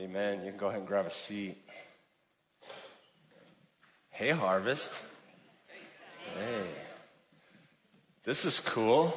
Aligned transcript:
Amen. 0.00 0.44
You 0.44 0.50
can 0.50 0.60
go 0.60 0.68
ahead 0.68 0.78
and 0.78 0.86
grab 0.86 1.06
a 1.06 1.10
seat. 1.10 1.56
Hey, 4.10 4.30
Harvest. 4.30 4.92
Hey. 6.36 6.62
This 8.22 8.44
is 8.44 8.60
cool. 8.60 9.12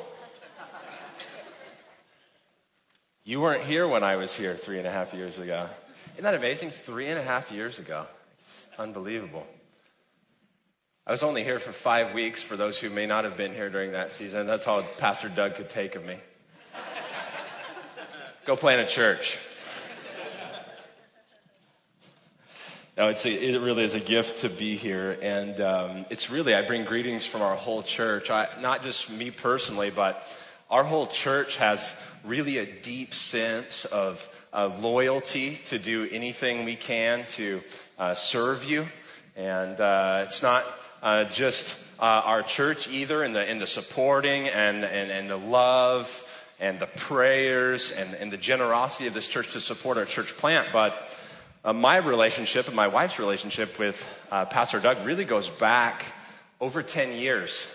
You 3.24 3.42
weren't 3.42 3.64
here 3.64 3.88
when 3.88 4.04
I 4.04 4.16
was 4.16 4.34
here 4.34 4.56
three 4.56 4.80
and 4.80 4.88
a 4.88 4.92
half 4.92 5.14
years 5.14 5.38
ago. 5.38 5.68
Isn't 6.14 6.24
that 6.24 6.34
amazing? 6.34 6.72
Three 6.72 7.08
and 7.10 7.20
a 7.20 7.24
half 7.24 7.52
years 7.52 7.78
ago. 7.78 8.08
It's 8.40 8.80
unbelievable. 8.80 9.46
I 11.06 11.12
was 11.12 11.22
only 11.22 11.44
here 11.44 11.60
for 11.60 11.72
five 11.72 12.16
weeks 12.16 12.42
for 12.42 12.56
those 12.56 12.80
who 12.80 12.90
may 12.90 13.06
not 13.06 13.24
have 13.24 13.38
been 13.38 13.54
here 13.54 13.70
during 13.70 13.92
that 13.92 14.12
season. 14.12 14.48
That's 14.48 14.66
all 14.66 14.82
Pastor 14.98 15.30
Doug 15.30 15.56
could 15.56 15.70
take 15.70 15.94
of 15.94 16.04
me. 16.04 16.18
Go 18.46 18.56
plant 18.56 18.82
a 18.82 18.92
church. 18.92 19.38
No, 23.02 23.08
it's 23.08 23.26
a, 23.26 23.32
it 23.32 23.60
really 23.60 23.84
is 23.84 23.96
a 23.96 24.00
gift 24.00 24.42
to 24.42 24.50
be 24.50 24.78
here. 24.78 25.18
And 25.24 25.60
um, 25.60 26.06
it's 26.12 26.30
really, 26.30 26.54
I 26.54 26.62
bring 26.62 26.86
greetings 26.86 27.26
from 27.26 27.42
our 27.42 27.56
whole 27.56 27.82
church. 27.82 28.30
I, 28.30 28.48
not 28.62 28.84
just 28.84 29.10
me 29.10 29.32
personally, 29.32 29.90
but 29.90 30.24
our 30.70 30.84
whole 30.84 31.08
church 31.08 31.58
has 31.58 31.96
really 32.24 32.60
a 32.60 32.66
deep 32.68 33.16
sense 33.16 33.86
of 33.86 34.30
uh, 34.54 34.70
loyalty 34.80 35.56
to 35.64 35.80
do 35.80 36.08
anything 36.12 36.64
we 36.64 36.76
can 36.76 37.26
to 37.30 37.64
uh, 37.98 38.14
serve 38.14 38.66
you. 38.66 38.88
And 39.36 39.82
uh, 39.82 40.26
it's 40.28 40.44
not 40.44 40.64
uh, 41.02 41.24
just 41.24 41.84
uh, 42.00 42.04
our 42.04 42.44
church 42.44 42.88
either 42.88 43.24
in 43.24 43.34
the, 43.34 43.50
in 43.50 43.58
the 43.58 43.66
supporting 43.66 44.48
and, 44.48 44.86
and, 44.86 45.10
and 45.10 45.28
the 45.28 45.38
love 45.38 46.08
and 46.60 46.80
the 46.80 46.86
prayers 46.86 47.92
and, 47.92 48.14
and 48.14 48.32
the 48.32 48.38
generosity 48.38 49.08
of 49.08 49.16
this 49.16 49.28
church 49.28 49.54
to 49.54 49.60
support 49.60 49.98
our 49.98 50.06
church 50.06 50.38
plant, 50.38 50.68
but 50.72 51.10
uh, 51.64 51.74
my 51.74 51.98
relationship 51.98 52.68
and 52.68 52.76
my 52.76 52.88
wife's 52.88 53.20
relationship 53.20 53.78
with 53.78 54.04
uh, 54.32 54.46
Pastor 54.46 54.80
Doug 54.80 55.06
really 55.06 55.26
goes 55.26 55.50
back 55.50 56.06
over 56.60 56.82
10 56.82 57.14
years, 57.14 57.68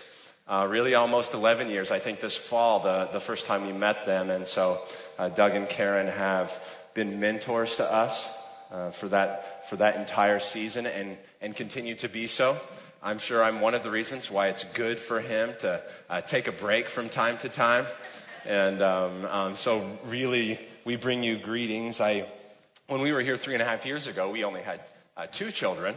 uh, 0.47 0.67
really 0.69 0.93
almost 0.93 1.33
11 1.33 1.69
years. 1.69 1.89
I 1.91 1.99
think 1.99 2.19
this 2.19 2.35
fall, 2.35 2.79
the, 2.79 3.09
the 3.13 3.19
first 3.19 3.45
time 3.45 3.65
we 3.65 3.71
met 3.71 4.05
them. 4.05 4.29
And 4.29 4.45
so 4.45 4.81
uh, 5.17 5.29
Doug 5.29 5.55
and 5.55 5.69
Karen 5.69 6.07
have 6.07 6.61
been 6.93 7.19
mentors 7.19 7.77
to 7.77 7.89
us 7.89 8.29
uh, 8.71 8.91
for, 8.91 9.07
that, 9.09 9.69
for 9.69 9.77
that 9.77 9.95
entire 9.95 10.39
season 10.39 10.85
and, 10.85 11.17
and 11.41 11.55
continue 11.55 11.95
to 11.95 12.09
be 12.09 12.27
so. 12.27 12.57
I'm 13.01 13.19
sure 13.19 13.41
I'm 13.41 13.61
one 13.61 13.73
of 13.73 13.83
the 13.83 13.91
reasons 13.91 14.29
why 14.29 14.47
it's 14.47 14.65
good 14.65 14.99
for 14.99 15.21
him 15.21 15.53
to 15.59 15.81
uh, 16.09 16.21
take 16.21 16.47
a 16.47 16.51
break 16.51 16.89
from 16.89 17.07
time 17.07 17.37
to 17.37 17.49
time. 17.49 17.85
And 18.45 18.81
um, 18.81 19.25
um, 19.25 19.55
so, 19.55 19.97
really, 20.05 20.59
we 20.85 20.95
bring 20.95 21.21
you 21.21 21.37
greetings. 21.37 21.99
I 22.01 22.25
when 22.87 23.01
we 23.01 23.11
were 23.11 23.21
here 23.21 23.35
three 23.35 23.53
and 23.53 23.61
a 23.61 23.65
half 23.65 23.85
years 23.85 24.07
ago, 24.07 24.31
we 24.31 24.45
only 24.45 24.61
had 24.61 24.79
uh, 25.17 25.27
two 25.29 25.51
children. 25.51 25.93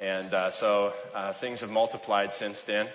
And 0.00 0.32
uh, 0.32 0.50
so 0.50 0.92
uh, 1.14 1.32
things 1.32 1.60
have 1.60 1.70
multiplied 1.70 2.32
since 2.32 2.62
then. 2.62 2.86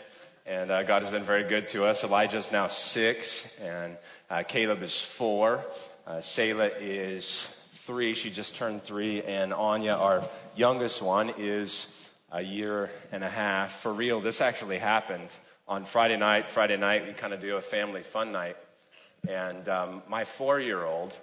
And 0.45 0.71
uh, 0.71 0.83
God 0.83 1.01
has 1.01 1.11
been 1.11 1.23
very 1.23 1.43
good 1.43 1.67
to 1.67 1.85
us. 1.85 2.05
Elijah 2.05 2.37
is 2.37 2.53
now 2.53 2.67
six, 2.67 3.53
and 3.61 3.97
uh, 4.29 4.43
Caleb 4.43 4.81
is 4.81 5.01
four. 5.01 5.65
Uh, 6.05 6.21
Selah 6.21 6.69
is 6.79 7.69
three. 7.79 8.13
She 8.13 8.29
just 8.29 8.55
turned 8.55 8.83
three. 8.83 9.21
And 9.23 9.53
Anya, 9.53 9.95
our 9.95 10.23
youngest 10.55 11.01
one, 11.01 11.33
is 11.37 11.93
a 12.31 12.41
year 12.41 12.89
and 13.11 13.25
a 13.25 13.29
half. 13.29 13.81
For 13.81 13.91
real, 13.91 14.21
this 14.21 14.39
actually 14.39 14.77
happened 14.77 15.35
on 15.67 15.83
Friday 15.83 16.15
night. 16.15 16.49
Friday 16.49 16.77
night, 16.77 17.05
we 17.05 17.11
kind 17.11 17.33
of 17.33 17.41
do 17.41 17.57
a 17.57 17.61
family 17.61 18.03
fun 18.03 18.31
night. 18.31 18.55
And 19.27 19.67
um, 19.67 20.01
my 20.07 20.23
four 20.23 20.61
year 20.61 20.85
old 20.85 21.13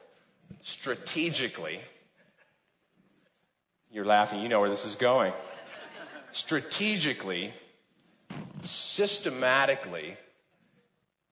strategically 0.63 1.81
you're 3.95 4.05
laughing, 4.05 4.41
you 4.41 4.49
know 4.49 4.59
where 4.59 4.69
this 4.69 4.85
is 4.85 4.97
going. 4.97 5.33
Strategically, 6.33 7.55
systematically, 8.61 10.17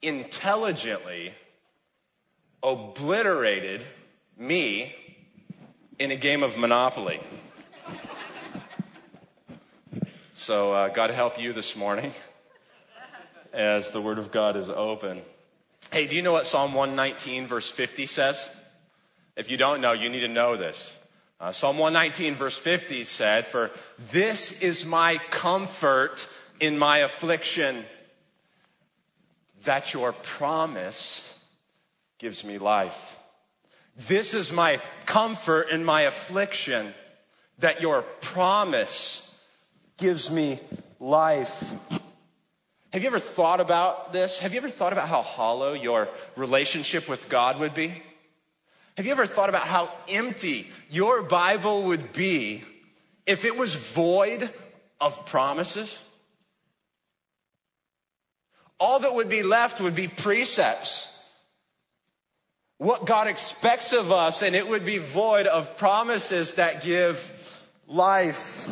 intelligently 0.00 1.34
obliterated 2.62 3.82
me 4.38 4.94
in 5.98 6.12
a 6.12 6.16
game 6.16 6.44
of 6.44 6.56
Monopoly. 6.56 7.20
So, 10.34 10.72
uh, 10.72 10.88
God 10.88 11.10
help 11.10 11.41
you 11.41 11.53
this 11.53 11.75
morning 11.75 12.12
as 13.53 13.91
the 13.91 14.00
Word 14.00 14.19
of 14.19 14.31
God 14.31 14.56
is 14.56 14.70
open. 14.70 15.22
Hey, 15.91 16.06
do 16.06 16.14
you 16.14 16.22
know 16.22 16.32
what 16.32 16.47
Psalm 16.47 16.75
119, 16.75 17.48
verse 17.48 17.69
50 17.69 18.06
says? 18.06 18.48
If 19.34 19.50
you 19.50 19.56
don't 19.56 19.81
know, 19.81 19.92
you 19.92 20.08
need 20.08 20.20
to 20.20 20.28
know 20.28 20.56
this. 20.56 20.97
Uh, 21.42 21.50
Psalm 21.50 21.76
119, 21.76 22.36
verse 22.36 22.56
50 22.56 23.03
said, 23.03 23.44
For 23.44 23.72
this 24.12 24.62
is 24.62 24.86
my 24.86 25.19
comfort 25.30 26.28
in 26.60 26.78
my 26.78 26.98
affliction, 26.98 27.84
that 29.64 29.92
your 29.92 30.12
promise 30.12 31.28
gives 32.20 32.44
me 32.44 32.58
life. 32.58 33.16
This 33.97 34.34
is 34.34 34.52
my 34.52 34.81
comfort 35.04 35.70
in 35.70 35.84
my 35.84 36.02
affliction, 36.02 36.94
that 37.58 37.81
your 37.81 38.02
promise 38.02 39.36
gives 39.97 40.31
me 40.31 40.60
life. 41.00 41.72
Have 42.92 43.02
you 43.02 43.08
ever 43.08 43.19
thought 43.19 43.58
about 43.60 44.12
this? 44.12 44.38
Have 44.38 44.52
you 44.52 44.58
ever 44.58 44.70
thought 44.70 44.92
about 44.92 45.08
how 45.08 45.22
hollow 45.22 45.72
your 45.72 46.08
relationship 46.36 47.08
with 47.08 47.28
God 47.28 47.58
would 47.58 47.75
be? 47.75 48.00
Have 48.97 49.06
you 49.06 49.12
ever 49.12 49.26
thought 49.26 49.48
about 49.48 49.66
how 49.66 49.91
empty 50.08 50.69
your 50.91 51.22
Bible 51.22 51.84
would 51.84 52.12
be 52.12 52.62
if 53.26 53.44
it 53.44 53.56
was 53.56 53.75
void 53.75 54.50
of 55.00 55.25
promises? 55.25 56.03
All 58.78 58.98
that 58.98 59.14
would 59.14 59.28
be 59.28 59.42
left 59.42 59.81
would 59.81 59.94
be 59.94 60.08
precepts. 60.08 61.08
What 62.78 63.06
God 63.06 63.28
expects 63.28 63.92
of 63.92 64.10
us, 64.10 64.42
and 64.42 64.56
it 64.56 64.69
would 64.69 64.84
be 64.84 64.98
void 64.98 65.47
of 65.47 65.76
promises 65.76 66.54
that 66.54 66.82
give 66.82 67.32
life. 67.86 68.69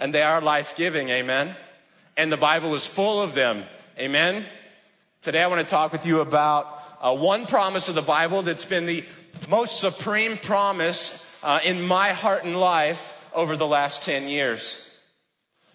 And 0.00 0.12
they 0.12 0.22
are 0.22 0.42
life 0.42 0.76
giving, 0.76 1.08
amen? 1.08 1.56
And 2.16 2.30
the 2.30 2.36
Bible 2.36 2.74
is 2.74 2.86
full 2.86 3.22
of 3.22 3.34
them, 3.34 3.64
amen? 3.98 4.44
Today 5.22 5.42
I 5.42 5.46
want 5.46 5.66
to 5.66 5.70
talk 5.70 5.92
with 5.92 6.04
you 6.04 6.20
about 6.20 6.75
uh, 7.06 7.14
one 7.14 7.46
promise 7.46 7.88
of 7.88 7.94
the 7.94 8.02
Bible 8.02 8.42
that's 8.42 8.64
been 8.64 8.84
the 8.84 9.04
most 9.48 9.78
supreme 9.78 10.36
promise 10.36 11.24
uh, 11.42 11.60
in 11.62 11.80
my 11.80 12.12
heart 12.12 12.44
and 12.44 12.58
life 12.58 13.14
over 13.32 13.56
the 13.56 13.66
last 13.66 14.02
10 14.02 14.26
years. 14.26 14.84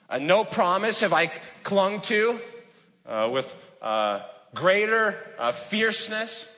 Uh, 0.09 0.19
no 0.19 0.43
promise 0.43 0.99
have 0.99 1.13
I 1.13 1.31
clung 1.63 2.01
to 2.01 2.37
uh, 3.05 3.29
with 3.31 3.55
uh, 3.81 4.23
greater 4.53 5.15
uh, 5.39 5.53
fierceness. 5.53 6.49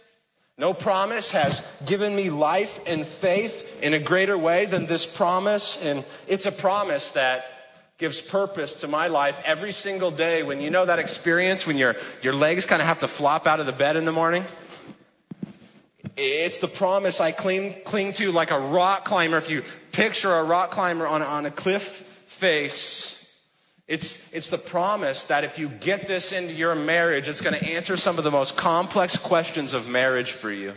No 0.58 0.74
promise 0.74 1.30
has 1.32 1.68
given 1.86 2.16
me 2.16 2.32
life 2.32 2.80
and 2.88 3.06
faith 3.06 3.80
in 3.84 3.94
a 3.94 4.00
greater 4.00 4.38
way 4.38 4.66
than 4.66 4.88
this 4.88 5.06
promise. 5.06 5.84
And 5.84 6.04
it's 6.28 6.48
a 6.48 6.52
promise 6.52 7.12
that 7.12 7.46
gives 8.00 8.22
purpose 8.22 8.76
to 8.76 8.88
my 8.88 9.08
life 9.08 9.40
every 9.46 9.72
single 9.72 10.10
day. 10.10 10.42
When 10.42 10.62
you 10.62 10.72
know 10.72 10.86
that 10.86 10.98
experience, 10.98 11.68
when 11.68 11.78
your, 11.78 11.96
your 12.24 12.34
legs 12.34 12.66
kind 12.66 12.82
of 12.82 12.88
have 12.88 13.02
to 13.02 13.08
flop 13.08 13.46
out 13.46 13.60
of 13.60 13.68
the 13.68 13.72
bed 13.72 13.98
in 13.98 14.06
the 14.06 14.12
morning. 14.12 14.44
It's 16.16 16.60
the 16.60 16.68
promise 16.68 17.20
I 17.20 17.32
cling, 17.32 17.76
cling 17.86 18.14
to 18.14 18.32
like 18.32 18.52
a 18.52 18.60
rock 18.60 19.06
climber. 19.06 19.38
If 19.38 19.50
you 19.50 19.64
picture 19.92 20.32
a 20.32 20.44
rock 20.44 20.72
climber 20.72 21.08
on, 21.08 21.22
on 21.22 21.46
a 21.46 21.52
cliff 21.52 21.84
face, 22.28 23.32
it's, 23.88 24.32
it's 24.32 24.48
the 24.48 24.58
promise 24.58 25.26
that 25.26 25.44
if 25.44 25.58
you 25.58 25.70
get 25.70 26.06
this 26.06 26.32
into 26.32 26.54
your 26.54 26.76
marriage, 26.76 27.28
it's 27.28 27.42
going 27.42 27.56
to 27.56 27.66
answer 27.66 27.98
some 27.98 28.18
of 28.18 28.24
the 28.24 28.32
most 28.32 28.56
complex 28.56 29.18
questions 29.18 29.74
of 29.74 29.88
marriage 29.88 30.32
for 30.32 30.52
you. 30.52 30.74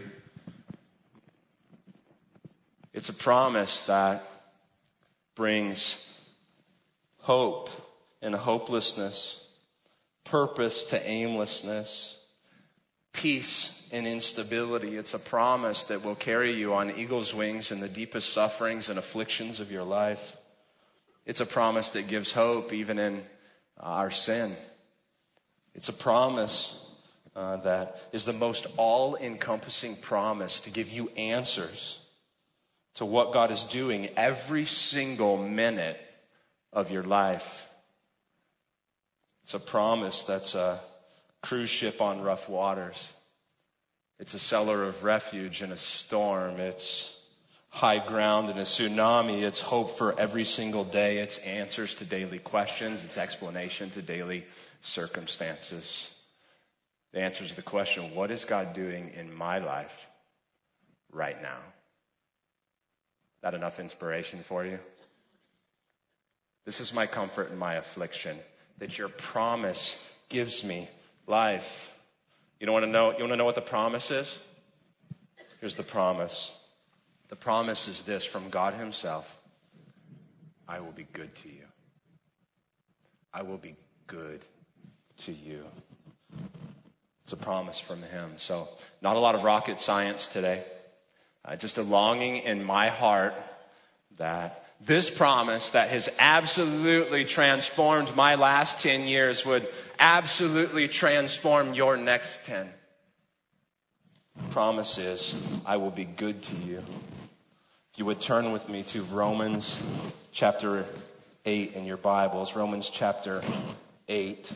It's 2.94 3.10
a 3.10 3.14
promise 3.14 3.82
that 3.84 4.24
brings 5.34 6.10
hope 7.18 7.68
in 8.22 8.32
hopelessness, 8.32 9.46
purpose 10.24 10.84
to 10.86 11.06
aimlessness, 11.06 12.16
peace 13.16 13.88
and 13.90 14.06
instability. 14.06 14.96
It's 14.96 15.14
a 15.14 15.18
promise 15.18 15.84
that 15.84 16.04
will 16.04 16.14
carry 16.14 16.54
you 16.54 16.74
on 16.74 16.96
eagle's 16.98 17.34
wings 17.34 17.72
in 17.72 17.80
the 17.80 17.88
deepest 17.88 18.32
sufferings 18.32 18.88
and 18.88 18.98
afflictions 18.98 19.58
of 19.58 19.72
your 19.72 19.84
life. 19.84 20.36
It's 21.24 21.40
a 21.40 21.46
promise 21.46 21.90
that 21.90 22.06
gives 22.06 22.32
hope 22.32 22.72
even 22.72 22.98
in 22.98 23.22
our 23.80 24.10
sin. 24.10 24.54
It's 25.74 25.88
a 25.88 25.92
promise 25.92 26.82
uh, 27.34 27.56
that 27.58 28.00
is 28.12 28.24
the 28.24 28.32
most 28.32 28.66
all 28.76 29.16
encompassing 29.16 29.96
promise 29.96 30.60
to 30.60 30.70
give 30.70 30.88
you 30.88 31.08
answers 31.16 31.98
to 32.94 33.04
what 33.04 33.32
God 33.32 33.50
is 33.50 33.64
doing 33.64 34.08
every 34.16 34.64
single 34.64 35.36
minute 35.36 36.00
of 36.72 36.90
your 36.90 37.02
life. 37.02 37.68
It's 39.42 39.54
a 39.54 39.58
promise 39.58 40.24
that's 40.24 40.54
a 40.54 40.80
cruise 41.42 41.70
ship 41.70 42.00
on 42.00 42.22
rough 42.22 42.48
waters. 42.48 43.12
It's 44.18 44.34
a 44.34 44.38
cellar 44.38 44.84
of 44.84 45.04
refuge 45.04 45.62
in 45.62 45.72
a 45.72 45.76
storm. 45.76 46.58
It's 46.58 47.14
high 47.68 47.98
ground 48.06 48.48
in 48.48 48.56
a 48.56 48.62
tsunami. 48.62 49.42
It's 49.42 49.60
hope 49.60 49.98
for 49.98 50.18
every 50.18 50.44
single 50.44 50.84
day. 50.84 51.18
It's 51.18 51.38
answers 51.38 51.94
to 51.94 52.04
daily 52.04 52.38
questions. 52.38 53.04
It's 53.04 53.18
explanation 53.18 53.90
to 53.90 54.02
daily 54.02 54.46
circumstances. 54.80 56.14
The 57.12 57.20
answers 57.20 57.50
to 57.50 57.56
the 57.56 57.62
question, 57.62 58.14
what 58.14 58.30
is 58.30 58.44
God 58.44 58.72
doing 58.72 59.12
in 59.14 59.32
my 59.32 59.58
life 59.58 60.06
right 61.12 61.40
now? 61.42 61.58
That 63.42 63.54
enough 63.54 63.78
inspiration 63.78 64.40
for 64.42 64.64
you? 64.64 64.78
This 66.64 66.80
is 66.80 66.92
my 66.92 67.06
comfort 67.06 67.50
in 67.50 67.58
my 67.58 67.74
affliction, 67.74 68.38
that 68.78 68.98
your 68.98 69.08
promise 69.08 70.02
gives 70.28 70.64
me 70.64 70.88
life. 71.26 71.96
You 72.60 72.66
don't 72.66 72.72
want 72.72 72.84
to 72.84 72.90
know, 72.90 73.12
you 73.12 73.20
want 73.20 73.32
to 73.32 73.36
know 73.36 73.44
what 73.44 73.54
the 73.54 73.60
promise 73.60 74.10
is? 74.10 74.38
Here's 75.60 75.76
the 75.76 75.82
promise. 75.82 76.52
The 77.28 77.36
promise 77.36 77.88
is 77.88 78.02
this 78.02 78.24
from 78.24 78.48
God 78.50 78.74
Himself 78.74 79.36
I 80.68 80.80
will 80.80 80.92
be 80.92 81.06
good 81.12 81.34
to 81.36 81.48
you. 81.48 81.64
I 83.32 83.42
will 83.42 83.58
be 83.58 83.76
good 84.06 84.40
to 85.18 85.32
you. 85.32 85.64
It's 87.22 87.32
a 87.32 87.36
promise 87.36 87.78
from 87.78 88.02
Him. 88.02 88.32
So, 88.36 88.68
not 89.02 89.16
a 89.16 89.18
lot 89.18 89.34
of 89.34 89.42
rocket 89.42 89.80
science 89.80 90.28
today. 90.28 90.64
Uh, 91.44 91.56
just 91.56 91.78
a 91.78 91.82
longing 91.82 92.36
in 92.36 92.64
my 92.64 92.88
heart 92.88 93.34
that 94.16 94.65
this 94.80 95.10
promise 95.10 95.70
that 95.72 95.88
has 95.88 96.08
absolutely 96.18 97.24
transformed 97.24 98.14
my 98.14 98.34
last 98.34 98.80
10 98.80 99.02
years 99.02 99.44
would 99.46 99.66
absolutely 99.98 100.88
transform 100.88 101.74
your 101.74 101.96
next 101.96 102.44
10. 102.46 102.68
Promise 104.50 104.98
is, 104.98 105.34
I 105.64 105.78
will 105.78 105.90
be 105.90 106.04
good 106.04 106.42
to 106.42 106.56
you. 106.56 106.78
If 107.92 107.98
you 107.98 108.04
would 108.04 108.20
turn 108.20 108.52
with 108.52 108.68
me 108.68 108.82
to 108.84 109.02
Romans 109.04 109.82
chapter 110.30 110.84
8 111.46 111.72
in 111.72 111.86
your 111.86 111.96
Bibles, 111.96 112.54
Romans 112.54 112.90
chapter 112.90 113.42
8. 114.08 114.52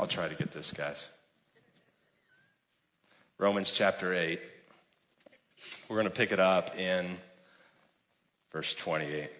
I'll 0.00 0.06
try 0.06 0.28
to 0.28 0.34
get 0.34 0.52
this, 0.52 0.72
guys. 0.72 1.10
Romans 3.40 3.72
chapter 3.72 4.12
8. 4.12 4.38
We're 5.88 5.96
going 5.96 6.04
to 6.04 6.10
pick 6.10 6.30
it 6.30 6.38
up 6.38 6.78
in 6.78 7.16
verse 8.52 8.74
28. 8.74 9.30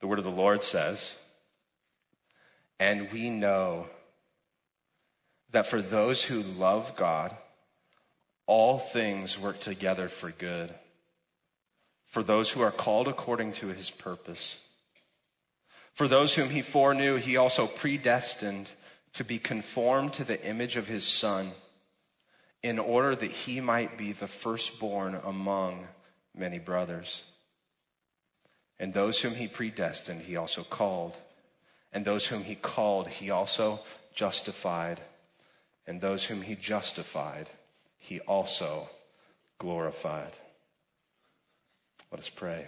The 0.00 0.06
word 0.06 0.20
of 0.20 0.24
the 0.24 0.30
Lord 0.30 0.62
says, 0.62 1.16
And 2.78 3.10
we 3.10 3.30
know 3.30 3.88
that 5.50 5.66
for 5.66 5.82
those 5.82 6.22
who 6.22 6.42
love 6.42 6.94
God, 6.94 7.36
all 8.46 8.78
things 8.78 9.36
work 9.36 9.58
together 9.58 10.06
for 10.06 10.30
good, 10.30 10.72
for 12.06 12.22
those 12.22 12.50
who 12.50 12.60
are 12.60 12.70
called 12.70 13.08
according 13.08 13.50
to 13.54 13.66
his 13.66 13.90
purpose. 13.90 14.58
For 15.92 16.08
those 16.08 16.34
whom 16.34 16.50
he 16.50 16.62
foreknew, 16.62 17.16
he 17.16 17.36
also 17.36 17.66
predestined 17.66 18.70
to 19.12 19.24
be 19.24 19.38
conformed 19.38 20.14
to 20.14 20.24
the 20.24 20.42
image 20.44 20.76
of 20.76 20.88
his 20.88 21.06
son, 21.06 21.52
in 22.62 22.78
order 22.78 23.14
that 23.14 23.30
he 23.30 23.60
might 23.60 23.98
be 23.98 24.12
the 24.12 24.26
firstborn 24.26 25.20
among 25.24 25.86
many 26.34 26.58
brothers. 26.58 27.24
And 28.78 28.94
those 28.94 29.20
whom 29.20 29.34
he 29.34 29.48
predestined, 29.48 30.22
he 30.22 30.36
also 30.36 30.62
called. 30.62 31.16
And 31.92 32.04
those 32.04 32.26
whom 32.26 32.44
he 32.44 32.54
called, 32.54 33.08
he 33.08 33.30
also 33.30 33.80
justified. 34.14 35.00
And 35.86 36.00
those 36.00 36.24
whom 36.24 36.42
he 36.42 36.54
justified, 36.54 37.50
he 37.98 38.20
also 38.20 38.88
glorified. 39.58 40.32
Let 42.10 42.20
us 42.20 42.30
pray. 42.30 42.66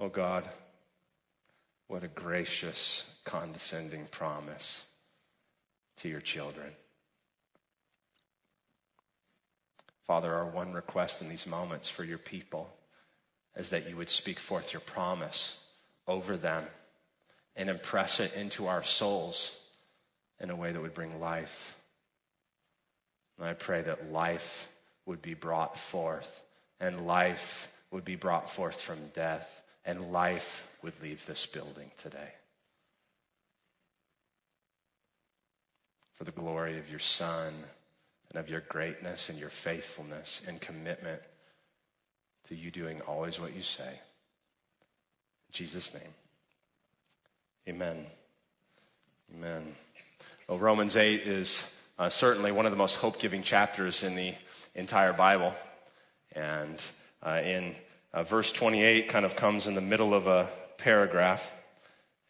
Oh 0.00 0.08
God, 0.08 0.48
what 1.88 2.04
a 2.04 2.08
gracious, 2.08 3.04
condescending 3.24 4.06
promise 4.12 4.82
to 5.96 6.08
your 6.08 6.20
children. 6.20 6.68
Father, 10.06 10.32
our 10.32 10.46
one 10.46 10.72
request 10.72 11.20
in 11.20 11.28
these 11.28 11.46
moments 11.46 11.88
for 11.88 12.04
your 12.04 12.18
people 12.18 12.70
is 13.56 13.70
that 13.70 13.90
you 13.90 13.96
would 13.96 14.08
speak 14.08 14.38
forth 14.38 14.72
your 14.72 14.80
promise 14.80 15.58
over 16.06 16.36
them 16.36 16.64
and 17.56 17.68
impress 17.68 18.20
it 18.20 18.32
into 18.34 18.68
our 18.68 18.84
souls 18.84 19.58
in 20.38 20.50
a 20.50 20.56
way 20.56 20.70
that 20.70 20.80
would 20.80 20.94
bring 20.94 21.18
life. 21.18 21.74
And 23.36 23.48
I 23.48 23.54
pray 23.54 23.82
that 23.82 24.12
life 24.12 24.68
would 25.06 25.20
be 25.20 25.34
brought 25.34 25.76
forth 25.76 26.42
and 26.78 27.04
life 27.04 27.68
would 27.90 28.04
be 28.04 28.14
brought 28.14 28.48
forth 28.48 28.80
from 28.80 28.98
death 29.12 29.62
and 29.88 30.12
life 30.12 30.68
would 30.82 30.92
leave 31.02 31.24
this 31.24 31.46
building 31.46 31.90
today. 31.96 32.34
For 36.14 36.24
the 36.24 36.30
glory 36.30 36.78
of 36.78 36.90
your 36.90 36.98
Son 36.98 37.54
and 38.28 38.38
of 38.38 38.50
your 38.50 38.60
greatness 38.68 39.30
and 39.30 39.38
your 39.38 39.48
faithfulness 39.48 40.42
and 40.46 40.60
commitment 40.60 41.22
to 42.48 42.54
you 42.54 42.70
doing 42.70 43.00
always 43.00 43.40
what 43.40 43.56
you 43.56 43.62
say. 43.62 43.88
In 43.88 45.52
Jesus' 45.52 45.94
name. 45.94 46.14
Amen. 47.66 48.04
Amen. 49.34 49.74
Well, 50.48 50.58
Romans 50.58 50.98
8 50.98 51.22
is 51.22 51.74
uh, 51.98 52.10
certainly 52.10 52.52
one 52.52 52.66
of 52.66 52.72
the 52.72 52.78
most 52.78 52.96
hope 52.96 53.18
giving 53.18 53.42
chapters 53.42 54.02
in 54.02 54.16
the 54.16 54.34
entire 54.74 55.14
Bible. 55.14 55.54
And 56.32 56.78
uh, 57.22 57.40
in 57.42 57.74
uh, 58.12 58.22
verse 58.22 58.52
28 58.52 59.08
kind 59.08 59.24
of 59.24 59.36
comes 59.36 59.66
in 59.66 59.74
the 59.74 59.80
middle 59.80 60.14
of 60.14 60.26
a 60.26 60.48
paragraph. 60.78 61.50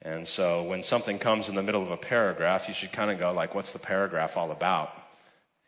And 0.03 0.27
so 0.27 0.63
when 0.63 0.83
something 0.83 1.19
comes 1.19 1.49
in 1.49 1.55
the 1.55 1.63
middle 1.63 1.83
of 1.83 1.91
a 1.91 1.97
paragraph, 1.97 2.69
you 2.69 2.75
should 2.75 2.93
kind 2.93 3.11
of 3.11 3.19
go 3.19 3.33
like, 3.33 3.55
what's 3.55 3.73
the 3.73 3.79
paragraph 3.79 4.37
all 4.37 4.51
about? 4.51 4.91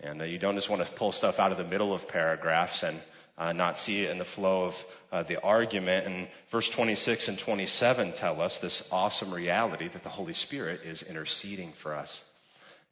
And 0.00 0.22
uh, 0.22 0.24
you 0.24 0.38
don't 0.38 0.54
just 0.54 0.70
want 0.70 0.84
to 0.84 0.90
pull 0.92 1.12
stuff 1.12 1.38
out 1.38 1.52
of 1.52 1.58
the 1.58 1.64
middle 1.64 1.92
of 1.92 2.08
paragraphs 2.08 2.82
and 2.82 3.00
uh, 3.36 3.52
not 3.52 3.78
see 3.78 4.04
it 4.04 4.10
in 4.10 4.18
the 4.18 4.24
flow 4.24 4.66
of 4.66 4.86
uh, 5.12 5.22
the 5.22 5.42
argument. 5.42 6.06
And 6.06 6.28
verse 6.50 6.68
26 6.70 7.28
and 7.28 7.38
27 7.38 8.12
tell 8.12 8.40
us 8.40 8.58
this 8.58 8.86
awesome 8.92 9.32
reality 9.32 9.88
that 9.88 10.02
the 10.02 10.08
Holy 10.08 10.32
Spirit 10.32 10.82
is 10.84 11.02
interceding 11.02 11.72
for 11.72 11.94
us. 11.94 12.24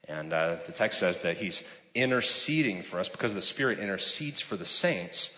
And 0.06 0.32
uh, 0.32 0.56
the 0.66 0.72
text 0.72 0.98
says 0.98 1.20
that 1.20 1.36
he's 1.36 1.62
interceding 1.94 2.82
for 2.82 2.98
us 2.98 3.08
because 3.08 3.34
the 3.34 3.42
Spirit 3.42 3.78
intercedes 3.78 4.40
for 4.40 4.56
the 4.56 4.64
saints 4.64 5.30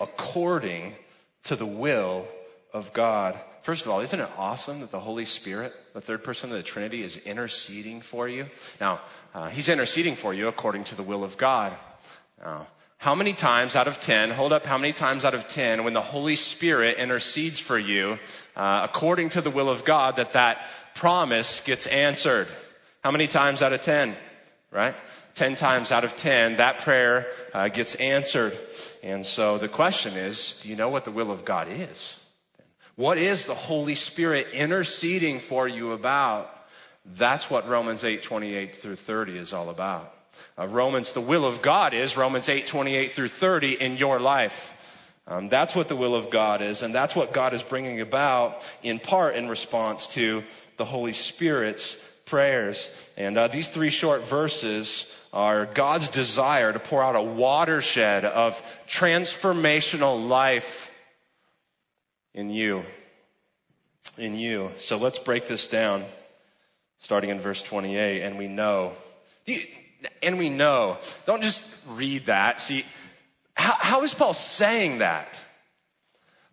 according 0.00 0.94
to 1.44 1.56
the 1.56 1.66
will 1.66 2.26
of 2.72 2.92
God. 2.92 3.38
First 3.62 3.86
of 3.86 3.90
all, 3.90 4.00
isn't 4.00 4.20
it 4.20 4.28
awesome 4.36 4.80
that 4.80 4.90
the 4.90 5.00
Holy 5.00 5.24
Spirit, 5.24 5.72
the 5.94 6.00
third 6.00 6.22
person 6.22 6.50
of 6.50 6.56
the 6.56 6.62
Trinity, 6.62 7.02
is 7.02 7.16
interceding 7.18 8.00
for 8.00 8.28
you? 8.28 8.46
Now, 8.80 9.00
uh, 9.34 9.48
He's 9.48 9.68
interceding 9.68 10.16
for 10.16 10.34
you 10.34 10.48
according 10.48 10.84
to 10.84 10.94
the 10.94 11.02
will 11.02 11.24
of 11.24 11.38
God. 11.38 11.74
Now, 12.42 12.66
how 12.98 13.14
many 13.14 13.34
times 13.34 13.76
out 13.76 13.86
of 13.86 14.00
10, 14.00 14.30
hold 14.30 14.52
up 14.52 14.64
how 14.66 14.78
many 14.78 14.92
times 14.92 15.24
out 15.24 15.34
of 15.34 15.46
10, 15.46 15.84
when 15.84 15.92
the 15.92 16.00
Holy 16.00 16.36
Spirit 16.36 16.96
intercedes 16.98 17.58
for 17.58 17.78
you 17.78 18.18
uh, 18.56 18.80
according 18.90 19.28
to 19.30 19.40
the 19.40 19.50
will 19.50 19.68
of 19.68 19.84
God, 19.84 20.16
that 20.16 20.32
that 20.32 20.66
promise 20.94 21.60
gets 21.60 21.86
answered? 21.86 22.48
How 23.02 23.10
many 23.10 23.26
times 23.26 23.60
out 23.60 23.74
of 23.74 23.82
10? 23.82 24.14
Right? 24.70 24.94
10 25.34 25.56
times 25.56 25.90
out 25.90 26.04
of 26.04 26.16
10, 26.16 26.56
that 26.56 26.78
prayer 26.78 27.26
uh, 27.52 27.68
gets 27.68 27.94
answered. 27.96 28.56
And 29.02 29.26
so 29.26 29.58
the 29.58 29.68
question 29.68 30.14
is 30.14 30.60
do 30.62 30.68
you 30.68 30.76
know 30.76 30.88
what 30.88 31.04
the 31.04 31.10
will 31.10 31.30
of 31.30 31.44
God 31.44 31.68
is? 31.70 32.20
What 32.96 33.18
is 33.18 33.46
the 33.46 33.54
Holy 33.54 33.96
Spirit 33.96 34.48
interceding 34.52 35.40
for 35.40 35.66
you 35.66 35.92
about? 35.92 36.50
That's 37.04 37.50
what 37.50 37.68
Romans 37.68 38.04
8 38.04 38.22
28 38.22 38.76
through 38.76 38.96
30 38.96 39.38
is 39.38 39.52
all 39.52 39.68
about. 39.68 40.14
Uh, 40.58 40.66
Romans, 40.66 41.12
the 41.12 41.20
will 41.20 41.44
of 41.44 41.62
God 41.62 41.94
is 41.94 42.16
Romans 42.16 42.48
8 42.48 42.66
28 42.66 43.12
through 43.12 43.28
30 43.28 43.72
in 43.74 43.96
your 43.96 44.20
life. 44.20 44.70
Um, 45.26 45.48
that's 45.48 45.74
what 45.74 45.88
the 45.88 45.96
will 45.96 46.14
of 46.14 46.30
God 46.30 46.60
is, 46.60 46.82
and 46.82 46.94
that's 46.94 47.16
what 47.16 47.32
God 47.32 47.54
is 47.54 47.62
bringing 47.62 48.00
about 48.00 48.62
in 48.82 48.98
part 48.98 49.36
in 49.36 49.48
response 49.48 50.06
to 50.08 50.44
the 50.76 50.84
Holy 50.84 51.14
Spirit's 51.14 51.96
prayers. 52.26 52.90
And 53.16 53.38
uh, 53.38 53.48
these 53.48 53.68
three 53.68 53.90
short 53.90 54.22
verses 54.22 55.10
are 55.34 55.66
God's 55.66 56.08
desire 56.08 56.72
to 56.72 56.78
pour 56.78 57.02
out 57.02 57.16
a 57.16 57.22
watershed 57.22 58.24
of 58.24 58.62
transformational 58.88 60.28
life 60.28 60.92
in 62.32 62.50
you. 62.50 62.84
In 64.16 64.38
you. 64.38 64.70
So 64.76 64.96
let's 64.96 65.18
break 65.18 65.48
this 65.48 65.66
down, 65.66 66.04
starting 67.00 67.30
in 67.30 67.40
verse 67.40 67.64
28. 67.64 68.22
And 68.22 68.38
we 68.38 68.46
know, 68.46 68.92
and 70.22 70.38
we 70.38 70.50
know, 70.50 70.98
don't 71.26 71.42
just 71.42 71.64
read 71.88 72.26
that. 72.26 72.60
See, 72.60 72.86
how, 73.54 73.74
how 73.74 74.02
is 74.04 74.14
Paul 74.14 74.34
saying 74.34 74.98
that? 74.98 75.36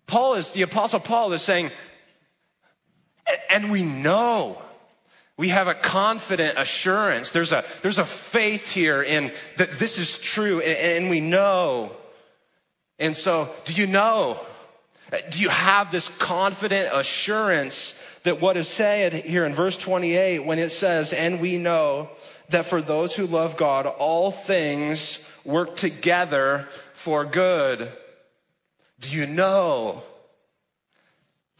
Paul 0.07 0.33
is, 0.33 0.51
the 0.53 0.63
apostle 0.63 0.99
Paul 0.99 1.31
is 1.33 1.43
saying, 1.43 1.69
and 3.47 3.69
we 3.71 3.83
know. 3.83 4.59
We 5.41 5.49
have 5.49 5.67
a 5.67 5.73
confident 5.73 6.59
assurance. 6.59 7.31
There's 7.31 7.51
a, 7.51 7.65
there's 7.81 7.97
a 7.97 8.05
faith 8.05 8.69
here 8.69 9.01
in 9.01 9.31
that 9.57 9.71
this 9.71 9.97
is 9.97 10.19
true 10.19 10.59
and, 10.59 11.03
and 11.03 11.09
we 11.09 11.19
know. 11.19 11.93
And 12.99 13.15
so, 13.15 13.49
do 13.65 13.73
you 13.73 13.87
know? 13.87 14.39
Do 15.31 15.41
you 15.41 15.49
have 15.49 15.91
this 15.91 16.09
confident 16.19 16.89
assurance 16.93 17.95
that 18.21 18.39
what 18.39 18.55
is 18.55 18.67
said 18.67 19.13
here 19.13 19.43
in 19.43 19.55
verse 19.55 19.77
28 19.77 20.45
when 20.45 20.59
it 20.59 20.71
says, 20.71 21.11
and 21.11 21.41
we 21.41 21.57
know 21.57 22.11
that 22.49 22.67
for 22.67 22.79
those 22.79 23.15
who 23.15 23.25
love 23.25 23.57
God, 23.57 23.87
all 23.87 24.29
things 24.29 25.17
work 25.43 25.75
together 25.75 26.67
for 26.93 27.25
good? 27.25 27.91
Do 28.99 29.11
you 29.11 29.25
know? 29.25 30.03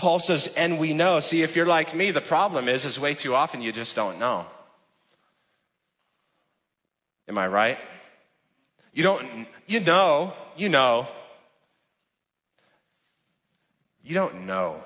Paul 0.02 0.18
says, 0.18 0.48
and 0.58 0.80
we 0.80 0.96
know. 0.96 1.20
See, 1.20 1.44
if 1.44 1.56
you're 1.56 1.68
like 1.68 1.94
me, 1.94 2.10
the 2.10 2.22
problem 2.22 2.68
is, 2.68 2.86
is 2.86 3.00
way 3.00 3.14
too 3.14 3.36
often 3.36 3.62
you 3.62 3.72
just 3.72 3.96
don't 3.96 4.18
know. 4.18 4.48
Am 7.28 7.38
I 7.38 7.46
right? 7.46 7.78
You 8.94 9.04
don't, 9.04 9.46
you 9.68 9.80
know, 9.80 10.34
you 10.58 10.70
know. 10.70 11.08
You 14.04 14.16
don't 14.16 14.48
know. 14.48 14.84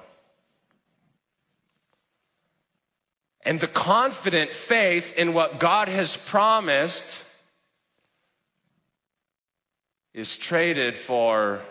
And 3.46 3.62
the 3.62 3.70
confident 3.70 4.52
faith 4.52 5.14
in 5.16 5.34
what 5.34 5.62
God 5.62 5.88
has 5.88 6.18
promised 6.18 7.24
is 10.14 10.36
traded 10.36 10.98
for, 10.98 11.62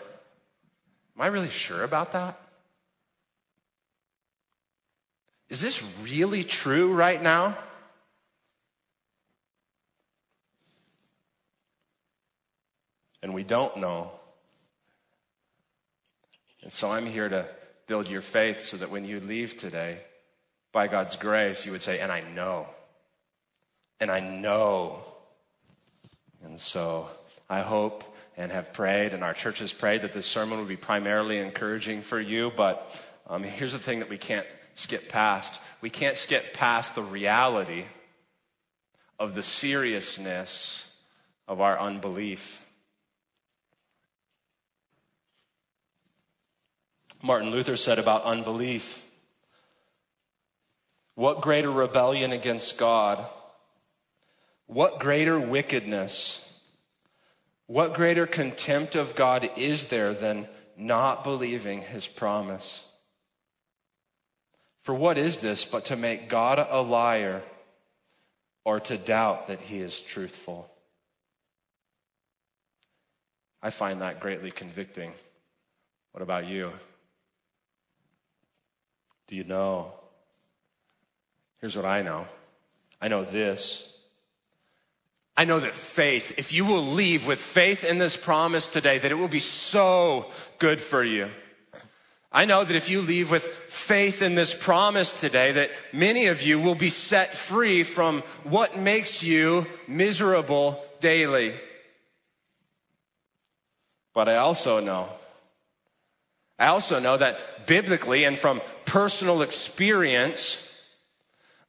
am 1.15 1.21
I 1.21 1.27
really 1.27 1.49
sure 1.49 1.83
about 1.83 2.13
that? 2.13 2.39
Is 5.49 5.61
this 5.61 5.83
really 6.03 6.43
true 6.43 6.93
right 6.93 7.21
now? 7.21 7.57
And 13.21 13.33
we 13.33 13.43
don't 13.43 13.77
know. 13.77 14.11
And 16.63 16.73
so 16.73 16.91
I'm 16.91 17.05
here 17.05 17.29
to 17.29 17.47
build 17.87 18.07
your 18.07 18.21
faith 18.21 18.59
so 18.59 18.77
that 18.77 18.89
when 18.89 19.05
you 19.05 19.19
leave 19.19 19.57
today, 19.57 19.99
by 20.75 20.87
God's 20.87 21.15
grace, 21.15 21.65
you 21.65 21.71
would 21.71 21.81
say, 21.81 21.99
and 21.99 22.11
I 22.11 22.19
know. 22.19 22.67
And 24.01 24.11
I 24.11 24.19
know. 24.19 25.05
And 26.43 26.59
so 26.59 27.07
I 27.49 27.61
hope 27.61 28.03
and 28.35 28.51
have 28.51 28.73
prayed, 28.73 29.13
and 29.13 29.23
our 29.23 29.33
church 29.33 29.59
has 29.59 29.71
prayed 29.71 30.01
that 30.01 30.13
this 30.13 30.25
sermon 30.25 30.59
would 30.59 30.67
be 30.67 30.75
primarily 30.75 31.37
encouraging 31.37 32.01
for 32.01 32.19
you. 32.19 32.51
But 32.57 32.93
um, 33.27 33.43
here's 33.43 33.71
the 33.71 33.79
thing 33.79 33.99
that 33.99 34.09
we 34.09 34.17
can't 34.17 34.45
skip 34.75 35.09
past 35.09 35.59
we 35.85 35.89
can't 35.91 36.17
skip 36.17 36.55
past 36.55 36.95
the 36.95 37.03
reality 37.03 37.85
of 39.19 39.35
the 39.35 39.43
seriousness 39.43 40.87
of 41.47 41.61
our 41.61 41.79
unbelief. 41.79 42.65
Martin 47.21 47.51
Luther 47.51 47.75
said 47.75 47.99
about 47.99 48.23
unbelief 48.23 49.03
What 51.13 51.39
greater 51.39 51.71
rebellion 51.71 52.31
against 52.31 52.79
God? 52.79 53.23
What 54.65 54.97
greater 54.97 55.39
wickedness? 55.39 56.41
What 57.67 57.93
greater 57.93 58.25
contempt 58.25 58.95
of 58.95 59.13
God 59.13 59.51
is 59.55 59.85
there 59.85 60.15
than 60.15 60.47
not 60.75 61.23
believing 61.23 61.81
his 61.81 62.07
promise? 62.07 62.84
For 64.85 64.93
what 64.93 65.17
is 65.17 65.39
this 65.39 65.65
but 65.65 65.85
to 65.85 65.95
make 65.95 66.29
God 66.29 66.59
a 66.69 66.79
liar 66.79 67.41
or 68.63 68.79
to 68.81 68.97
doubt 68.97 69.47
that 69.47 69.59
he 69.59 69.79
is 69.79 69.99
truthful? 69.99 70.69
I 73.63 73.71
find 73.71 74.01
that 74.01 74.19
greatly 74.19 74.51
convicting. 74.51 75.11
What 76.11 76.21
about 76.21 76.45
you? 76.45 76.71
Do 79.27 79.35
you 79.35 79.43
know? 79.43 79.91
Here's 81.61 81.75
what 81.75 81.85
I 81.85 82.03
know 82.03 82.27
I 83.01 83.07
know 83.07 83.25
this. 83.25 83.91
I 85.35 85.45
know 85.45 85.59
that 85.61 85.73
faith, 85.73 86.33
if 86.37 86.53
you 86.53 86.63
will 86.63 86.85
leave 86.85 87.25
with 87.25 87.39
faith 87.39 87.83
in 87.83 87.97
this 87.97 88.15
promise 88.15 88.69
today, 88.69 88.99
that 88.99 89.11
it 89.11 89.15
will 89.15 89.27
be 89.27 89.39
so 89.39 90.31
good 90.59 90.79
for 90.79 91.03
you. 91.03 91.31
I 92.35 92.43
know 92.43 92.65
that 92.65 92.75
if 92.75 92.89
you 92.89 93.01
leave 93.01 93.31
with 93.31 93.45
faith 93.45 94.21
in 94.21 94.35
this 94.35 94.53
promise 94.53 95.17
today, 95.21 95.53
that 95.53 95.71
many 95.93 96.27
of 96.27 96.41
you 96.41 96.59
will 96.59 96.75
be 96.75 96.89
set 96.89 97.33
free 97.33 97.85
from 97.85 98.23
what 98.43 98.77
makes 98.77 99.23
you 99.23 99.67
miserable 99.87 100.83
daily. 100.99 101.55
But 104.13 104.27
I 104.27 104.35
also 104.35 104.81
know, 104.81 105.07
I 106.59 106.67
also 106.67 106.99
know 106.99 107.15
that 107.15 107.67
biblically 107.67 108.25
and 108.25 108.37
from 108.37 108.61
personal 108.83 109.41
experience, 109.41 110.59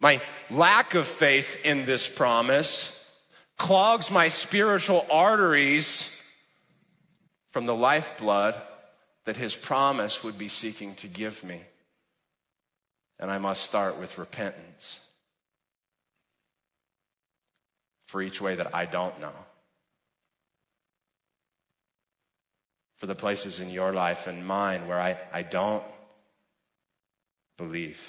my 0.00 0.20
lack 0.50 0.94
of 0.94 1.06
faith 1.06 1.58
in 1.64 1.84
this 1.84 2.08
promise 2.08 2.92
clogs 3.56 4.10
my 4.10 4.26
spiritual 4.26 5.06
arteries 5.12 6.10
from 7.52 7.66
the 7.66 7.74
lifeblood 7.74 8.60
that 9.26 9.36
his 9.36 9.54
promise 9.54 10.24
would 10.24 10.38
be 10.38 10.48
seeking 10.48 10.94
to 10.94 11.08
give 11.08 11.44
me. 11.44 11.60
And 13.18 13.30
I 13.30 13.38
must 13.38 13.64
start 13.64 13.98
with 13.98 14.18
repentance 14.18 15.00
for 18.06 18.22
each 18.22 18.40
way 18.40 18.54
that 18.54 18.74
I 18.74 18.86
don't 18.86 19.20
know. 19.20 19.32
For 22.98 23.06
the 23.06 23.14
places 23.14 23.60
in 23.60 23.68
your 23.70 23.92
life 23.92 24.26
and 24.26 24.46
mine 24.46 24.86
where 24.86 25.00
I, 25.00 25.18
I 25.32 25.42
don't 25.42 25.82
believe 27.58 28.00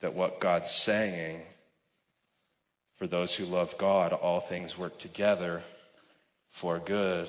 that 0.00 0.14
what 0.14 0.40
God's 0.40 0.70
saying 0.70 1.42
for 2.96 3.06
those 3.06 3.34
who 3.34 3.44
love 3.44 3.76
God, 3.76 4.12
all 4.12 4.40
things 4.40 4.78
work 4.78 4.98
together 4.98 5.62
for 6.50 6.78
good 6.78 7.28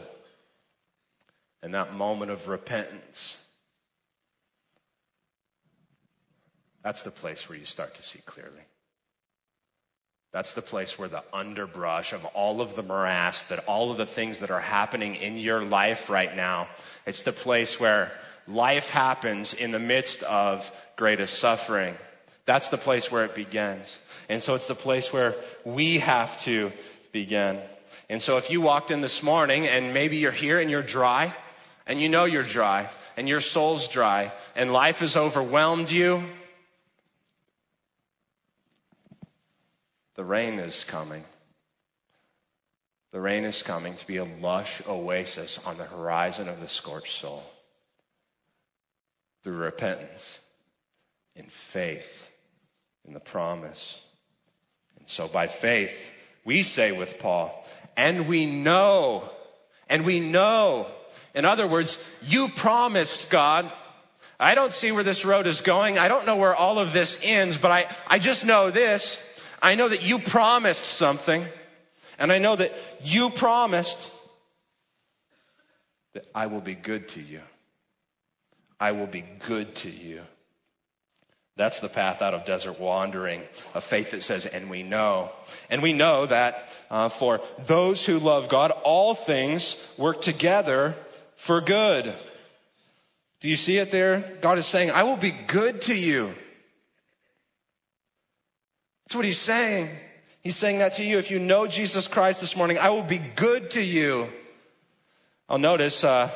and 1.64 1.74
that 1.74 1.94
moment 1.94 2.32
of 2.32 2.48
repentance, 2.48 3.38
that's 6.84 7.04
the 7.04 7.12
place 7.12 7.48
where 7.48 7.58
you 7.58 7.66
start 7.66 7.96
to 7.96 8.04
see 8.04 8.20
clearly. 8.26 8.64
That's 10.32 10.54
the 10.54 10.62
place 10.62 10.98
where 10.98 11.10
the 11.10 11.24
underbrush 11.34 12.14
of 12.14 12.24
all 12.26 12.62
of 12.62 12.76
the 12.76 12.84
morass, 12.84 13.44
that 13.44 13.66
all 13.68 13.92
of 13.92 13.98
the 13.98 14.06
things 14.06 14.40
that 14.40 14.50
are 14.50 14.62
happening 14.62 15.16
in 15.16 15.38
your 15.38 15.64
life 15.64 16.10
right 16.10 16.34
now, 16.36 16.70
it's 17.06 17.24
the 17.24 17.34
place 17.34 17.80
where 17.80 18.12
life 18.48 18.90
happens 18.90 19.54
in 19.54 19.72
the 19.72 19.80
midst 19.80 20.24
of 20.24 20.72
greatest 20.96 21.40
suffering. 21.40 21.96
That's 22.46 22.70
the 22.70 22.78
place 22.78 23.12
where 23.12 23.26
it 23.26 23.36
begins. 23.36 24.00
And 24.30 24.42
so 24.42 24.56
it's 24.56 24.68
the 24.68 24.76
place 24.76 25.12
where 25.12 25.36
we 25.66 26.00
have 26.00 26.42
to 26.44 26.72
begin. 27.12 27.60
And 28.10 28.22
so 28.22 28.38
if 28.38 28.50
you 28.50 28.62
walked 28.62 28.90
in 28.90 29.02
this 29.02 29.22
morning 29.22 29.68
and 29.68 29.94
maybe 29.94 30.18
you're 30.18 30.32
here 30.32 30.60
and 30.60 30.72
you're 30.72 30.82
dry, 30.82 31.36
and 31.92 32.00
you 32.02 32.08
know 32.08 32.24
you're 32.24 32.42
dry 32.42 32.90
and 33.18 33.28
your 33.28 33.42
soul's 33.42 33.90
dry 33.90 34.32
and 34.56 34.72
life 34.72 35.00
has 35.00 35.18
overwhelmed 35.18 35.92
you, 35.92 36.24
the 40.16 40.24
rain 40.24 40.58
is 40.58 40.86
coming. 40.86 41.26
The 43.12 43.20
rain 43.20 43.44
is 43.44 43.62
coming 43.62 43.96
to 43.96 44.08
be 44.08 44.16
a 44.16 44.24
lush 44.24 44.82
oasis 44.88 45.60
on 45.66 45.78
the 45.78 45.84
horizon 45.84 46.48
of 46.48 46.62
the 46.62 46.68
scorched 46.70 47.20
soul 47.20 47.44
through 49.44 49.58
repentance, 49.58 50.40
in 51.36 51.48
faith, 51.48 52.32
in 53.06 53.14
the 53.14 53.20
promise. 53.20 54.00
And 54.98 55.10
so 55.10 55.28
by 55.28 55.48
faith, 55.48 56.00
we 56.46 56.64
say 56.64 56.94
with 56.94 57.20
Paul, 57.20 57.68
and 57.98 58.30
we 58.30 58.46
know, 58.46 59.30
and 59.90 60.06
we 60.06 60.22
know 60.22 60.88
in 61.34 61.46
other 61.46 61.68
words, 61.68 61.98
you 62.24 62.50
promised 62.50 63.30
God. 63.30 63.72
I 64.40 64.56
don't 64.56 64.74
see 64.74 64.92
where 64.92 65.04
this 65.04 65.24
road 65.24 65.48
is 65.48 65.62
going. 65.62 65.98
I 65.98 66.08
don't 66.08 66.26
know 66.26 66.36
where 66.36 66.56
all 66.56 66.80
of 66.80 66.94
this 66.94 67.20
ends, 67.22 67.58
but 67.58 67.72
I, 67.72 67.88
I 68.08 68.20
just 68.20 68.44
know 68.44 68.72
this. 68.72 69.22
I 69.62 69.76
know 69.76 69.88
that 69.88 70.04
you 70.04 70.20
promised 70.20 70.86
something. 70.86 71.46
And 72.18 72.32
I 72.32 72.40
know 72.40 72.56
that 72.56 72.74
you 73.04 73.30
promised 73.30 74.10
that 76.14 76.26
I 76.36 76.48
will 76.48 76.62
be 76.62 76.76
good 76.76 77.08
to 77.10 77.22
you. 77.22 77.42
I 78.80 78.92
will 78.92 79.08
be 79.08 79.24
good 79.40 79.76
to 79.76 79.90
you. 79.90 80.22
That's 81.56 81.80
the 81.80 81.90
path 81.90 82.22
out 82.22 82.34
of 82.34 82.46
desert 82.46 82.80
wandering, 82.80 83.44
a 83.76 83.82
faith 83.82 84.12
that 84.12 84.24
says, 84.24 84.46
and 84.46 84.70
we 84.70 84.84
know. 84.84 85.30
And 85.70 85.82
we 85.82 85.94
know 85.94 86.26
that 86.26 86.70
uh, 86.90 87.10
for 87.10 87.42
those 87.66 88.06
who 88.06 88.20
love 88.20 88.50
God, 88.50 88.72
all 88.84 89.14
things 89.14 89.76
work 89.98 90.22
together 90.22 90.96
for 91.42 91.60
good. 91.60 92.14
Do 93.40 93.50
you 93.50 93.56
see 93.56 93.80
it 93.80 93.90
there? 93.90 94.38
God 94.42 94.60
is 94.60 94.68
saying, 94.68 94.92
I 94.92 95.02
will 95.02 95.18
be 95.18 95.32
good 95.32 95.82
to 95.84 95.96
you. 95.96 96.36
That's 99.04 99.16
what 99.16 99.26
he's 99.26 99.40
saying. 99.40 99.90
He's 100.44 100.56
saying 100.56 100.78
that 100.78 100.94
to 100.94 101.04
you. 101.04 101.18
If 101.18 101.32
you 101.32 101.40
know 101.40 101.66
Jesus 101.66 102.08
Christ 102.08 102.42
this 102.42 102.56
morning, 102.56 102.78
I 102.78 102.92
will 102.92 103.02
be 103.02 103.18
good 103.18 103.72
to 103.72 103.82
you. 103.82 104.30
I'll 105.50 105.58
notice, 105.58 106.04
uh, 106.04 106.30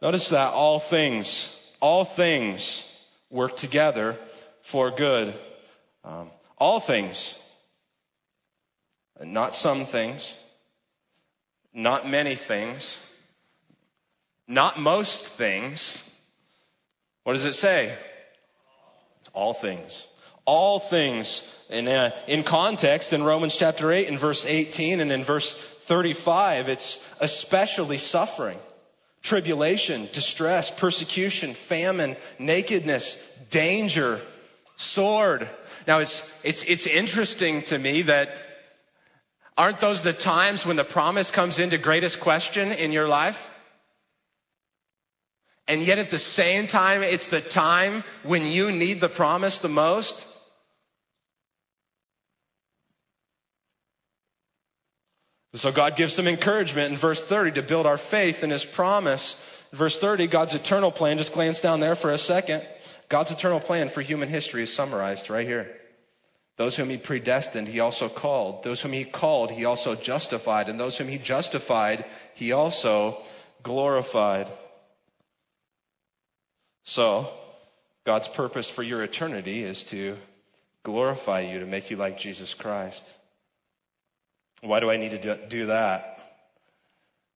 notice 0.00 0.30
that 0.30 0.54
all 0.54 0.78
things, 0.78 1.54
all 1.78 2.06
things 2.06 2.82
work 3.28 3.56
together 3.56 4.16
for 4.62 4.90
good. 4.90 5.34
Um, 6.02 6.30
all 6.56 6.80
things, 6.80 7.38
not 9.22 9.54
some 9.54 9.84
things, 9.84 10.34
not 11.74 12.08
many 12.08 12.36
things, 12.36 12.98
not 14.48 14.78
most 14.78 15.24
things. 15.24 16.04
What 17.24 17.32
does 17.32 17.44
it 17.44 17.54
say? 17.54 17.96
All 19.32 19.52
things. 19.52 20.06
All 20.44 20.78
things. 20.78 21.46
In, 21.68 21.88
uh, 21.88 22.12
in 22.28 22.44
context, 22.44 23.12
in 23.12 23.22
Romans 23.22 23.56
chapter 23.56 23.90
8, 23.90 24.06
in 24.06 24.18
verse 24.18 24.46
18, 24.46 25.00
and 25.00 25.10
in 25.10 25.24
verse 25.24 25.52
35, 25.52 26.68
it's 26.68 26.98
especially 27.20 27.98
suffering, 27.98 28.58
tribulation, 29.22 30.08
distress, 30.12 30.70
persecution, 30.70 31.54
famine, 31.54 32.16
nakedness, 32.38 33.22
danger, 33.50 34.20
sword. 34.76 35.48
Now, 35.86 35.98
it's, 35.98 36.30
it's, 36.44 36.62
it's 36.62 36.86
interesting 36.86 37.62
to 37.62 37.78
me 37.78 38.02
that 38.02 38.36
aren't 39.58 39.78
those 39.78 40.02
the 40.02 40.12
times 40.12 40.64
when 40.64 40.76
the 40.76 40.84
promise 40.84 41.30
comes 41.30 41.58
into 41.58 41.78
greatest 41.78 42.20
question 42.20 42.70
in 42.70 42.92
your 42.92 43.08
life? 43.08 43.50
And 45.68 45.82
yet 45.82 45.98
at 45.98 46.10
the 46.10 46.18
same 46.18 46.68
time, 46.68 47.02
it's 47.02 47.26
the 47.26 47.40
time 47.40 48.04
when 48.22 48.46
you 48.46 48.70
need 48.70 49.00
the 49.00 49.08
promise 49.08 49.58
the 49.58 49.68
most. 49.68 50.26
So 55.54 55.72
God 55.72 55.96
gives 55.96 56.12
some 56.12 56.28
encouragement 56.28 56.92
in 56.92 56.98
verse 56.98 57.24
30 57.24 57.52
to 57.52 57.62
build 57.62 57.86
our 57.86 57.96
faith 57.96 58.44
in 58.44 58.50
his 58.50 58.64
promise. 58.64 59.40
verse 59.72 59.98
30, 59.98 60.26
God's 60.26 60.54
eternal 60.54 60.92
plan, 60.92 61.18
just 61.18 61.32
glance 61.32 61.60
down 61.60 61.80
there 61.80 61.96
for 61.96 62.12
a 62.12 62.18
second. 62.18 62.62
God's 63.08 63.30
eternal 63.30 63.60
plan 63.60 63.88
for 63.88 64.02
human 64.02 64.28
history 64.28 64.62
is 64.62 64.72
summarized 64.72 65.30
right 65.30 65.46
here. 65.46 65.74
Those 66.56 66.76
whom 66.76 66.90
he 66.90 66.96
predestined, 66.96 67.68
he 67.68 67.80
also 67.80 68.08
called. 68.08 68.64
Those 68.64 68.80
whom 68.80 68.92
he 68.92 69.04
called, 69.04 69.50
he 69.50 69.64
also 69.64 69.94
justified. 69.94 70.68
And 70.68 70.78
those 70.78 70.96
whom 70.96 71.08
he 71.08 71.18
justified, 71.18 72.04
he 72.34 72.52
also 72.52 73.22
glorified. 73.62 74.50
So, 76.86 77.28
God's 78.04 78.28
purpose 78.28 78.70
for 78.70 78.84
your 78.84 79.02
eternity 79.02 79.64
is 79.64 79.82
to 79.84 80.16
glorify 80.84 81.40
you, 81.40 81.58
to 81.58 81.66
make 81.66 81.90
you 81.90 81.96
like 81.96 82.16
Jesus 82.16 82.54
Christ. 82.54 83.12
Why 84.60 84.78
do 84.78 84.88
I 84.88 84.96
need 84.96 85.20
to 85.20 85.46
do 85.48 85.66
that? 85.66 86.20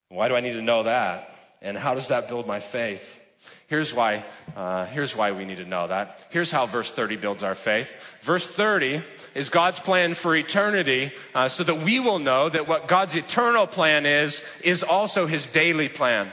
Why 0.08 0.28
do 0.28 0.36
I 0.36 0.40
need 0.40 0.52
to 0.52 0.62
know 0.62 0.84
that? 0.84 1.34
And 1.60 1.76
how 1.76 1.94
does 1.94 2.08
that 2.08 2.28
build 2.28 2.46
my 2.46 2.60
faith? 2.60 3.18
Here's 3.66 3.92
why, 3.92 4.24
uh, 4.54 4.86
here's 4.86 5.16
why 5.16 5.32
we 5.32 5.44
need 5.44 5.58
to 5.58 5.64
know 5.64 5.88
that. 5.88 6.20
Here's 6.30 6.52
how 6.52 6.66
verse 6.66 6.92
30 6.92 7.16
builds 7.16 7.42
our 7.42 7.56
faith. 7.56 7.92
Verse 8.22 8.48
30 8.48 9.02
is 9.34 9.48
God's 9.48 9.80
plan 9.80 10.14
for 10.14 10.36
eternity, 10.36 11.10
uh, 11.34 11.48
so 11.48 11.64
that 11.64 11.82
we 11.82 11.98
will 11.98 12.20
know 12.20 12.48
that 12.48 12.68
what 12.68 12.86
God's 12.86 13.16
eternal 13.16 13.66
plan 13.66 14.06
is, 14.06 14.42
is 14.62 14.84
also 14.84 15.26
his 15.26 15.48
daily 15.48 15.88
plan. 15.88 16.30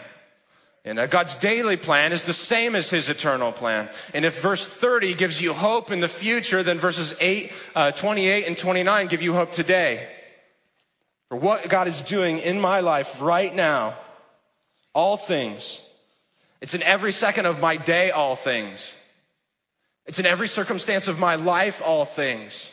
And 0.85 0.99
uh, 0.99 1.07
God's 1.07 1.35
daily 1.35 1.75
plan 1.75 2.13
is 2.13 2.23
the 2.23 2.33
same 2.33 2.75
as 2.75 2.89
his 2.89 3.09
eternal 3.09 3.51
plan. 3.51 3.89
And 4.13 4.23
if 4.23 4.41
verse 4.41 4.67
30 4.67 5.15
gives 5.15 5.41
you 5.41 5.53
hope 5.53 5.91
in 5.91 5.99
the 5.99 6.07
future, 6.07 6.63
then 6.63 6.77
verses 6.77 7.13
8, 7.19 7.51
uh, 7.75 7.91
28 7.91 8.47
and 8.47 8.57
29 8.57 9.07
give 9.07 9.21
you 9.21 9.33
hope 9.33 9.51
today. 9.51 10.07
For 11.29 11.37
what 11.37 11.67
God 11.67 11.87
is 11.87 12.01
doing 12.01 12.39
in 12.39 12.61
my 12.61 12.79
life 12.79 13.21
right 13.21 13.53
now, 13.53 13.97
all 14.93 15.17
things. 15.17 15.81
It's 16.61 16.73
in 16.73 16.81
every 16.83 17.11
second 17.11 17.45
of 17.45 17.59
my 17.59 17.75
day, 17.75 18.11
all 18.11 18.35
things. 18.35 18.95
It's 20.05 20.19
in 20.19 20.25
every 20.25 20.47
circumstance 20.47 21.09
of 21.09 21.19
my 21.19 21.35
life, 21.35 21.81
all 21.83 22.05
things. 22.05 22.71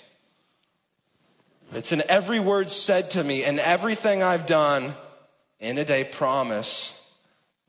It's 1.75 1.91
in 1.91 2.03
every 2.09 2.39
word 2.39 2.71
said 2.71 3.11
to 3.13 3.25
me 3.25 3.43
and 3.43 3.59
everything 3.59 4.23
I've 4.23 4.47
done 4.47 4.95
in 5.59 5.77
a 5.79 5.85
day 5.85 6.05
promise 6.05 6.99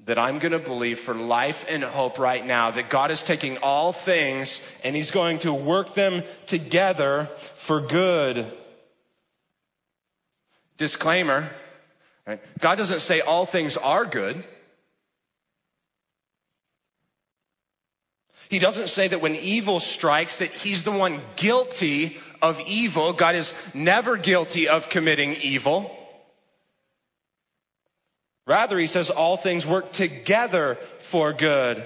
that 0.06 0.20
I'm 0.20 0.39
going 0.39 0.52
to 0.52 0.60
believe 0.60 1.00
for 1.00 1.15
life 1.15 1.65
and 1.68 1.84
hope 1.84 2.20
right 2.20 2.46
now 2.46 2.72
that 2.72 2.89
God 2.89 3.12
is 3.12 3.24
taking 3.24 3.58
all 3.58 3.91
things 3.91 4.62
and 4.84 4.96
He's 4.96 5.12
going 5.12 5.39
to 5.39 5.54
work 5.54 5.94
them 5.94 6.24
together 6.46 7.30
for 7.56 7.82
good. 7.82 8.46
Disclaimer 10.78 11.50
right? 12.28 12.39
God 12.60 12.76
doesn't 12.76 13.02
say 13.02 13.22
all 13.22 13.46
things 13.46 13.78
are 13.78 14.06
good. 14.06 14.44
He 18.50 18.60
doesn't 18.60 18.89
say 18.89 19.08
that 19.08 19.22
when 19.22 19.36
evil 19.36 19.80
strikes 19.80 20.38
that 20.38 20.52
he's 20.52 20.84
the 20.84 20.91
one 20.91 21.22
guilty 21.36 22.20
of 22.41 22.62
evil. 22.62 23.12
God 23.12 23.36
is 23.36 23.54
never 23.74 24.18
guilty 24.18 24.68
of 24.68 24.89
committing 24.89 25.36
evil. 25.36 25.91
Rather, 28.47 28.77
he 28.77 28.88
says 28.88 29.10
all 29.10 29.38
things 29.38 29.65
work 29.65 29.91
together 29.91 30.77
for 30.99 31.34
good. 31.34 31.86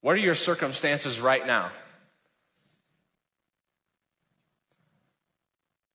What 0.00 0.16
are 0.16 0.20
your 0.20 0.34
circumstances 0.34 1.20
right 1.20 1.46
now? 1.46 1.70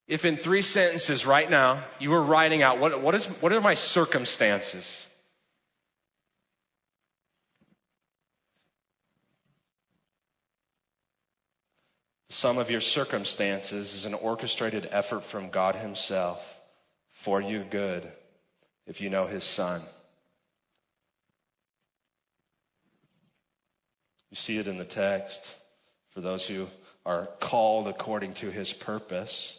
If 0.07 0.23
in 0.23 0.37
three 0.37 0.61
sentences 0.61 1.25
right 1.25 1.49
now 1.49 1.83
you 1.99 2.11
were 2.11 2.21
writing 2.21 2.61
out 2.61 2.79
what, 2.79 3.01
what, 3.01 3.13
is, 3.13 3.25
what 3.25 3.51
are 3.51 3.59
my 3.59 3.73
circumstances? 3.73 5.05
The 12.29 12.33
sum 12.33 12.57
of 12.57 12.71
your 12.71 12.79
circumstances 12.79 13.93
is 13.93 14.05
an 14.05 14.13
orchestrated 14.13 14.87
effort 14.91 15.25
from 15.25 15.49
God 15.49 15.75
Himself 15.75 16.56
for 17.17 17.41
you 17.41 17.63
good 17.63 18.07
if 18.85 19.01
you 19.01 19.09
know 19.09 19.25
his 19.25 19.43
son. 19.43 19.81
You 24.29 24.35
see 24.35 24.59
it 24.59 24.67
in 24.67 24.77
the 24.77 24.85
text 24.85 25.55
for 26.11 26.21
those 26.21 26.45
who 26.45 26.67
are 27.07 27.27
called 27.39 27.87
according 27.87 28.35
to 28.35 28.51
his 28.51 28.71
purpose. 28.71 29.57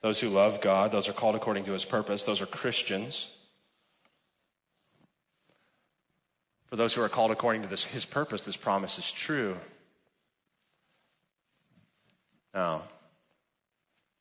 Those 0.00 0.18
who 0.18 0.30
love 0.30 0.62
God, 0.62 0.92
those 0.92 1.10
are 1.10 1.12
called 1.12 1.34
according 1.34 1.64
to 1.64 1.72
his 1.72 1.84
purpose. 1.84 2.24
Those 2.24 2.40
are 2.40 2.46
Christians. 2.46 3.28
For 6.68 6.76
those 6.76 6.94
who 6.94 7.02
are 7.02 7.10
called 7.10 7.32
according 7.32 7.62
to 7.62 7.68
this, 7.68 7.84
his 7.84 8.06
purpose, 8.06 8.44
this 8.44 8.56
promise 8.56 8.98
is 8.98 9.12
true. 9.12 9.58
Now, 12.54 12.84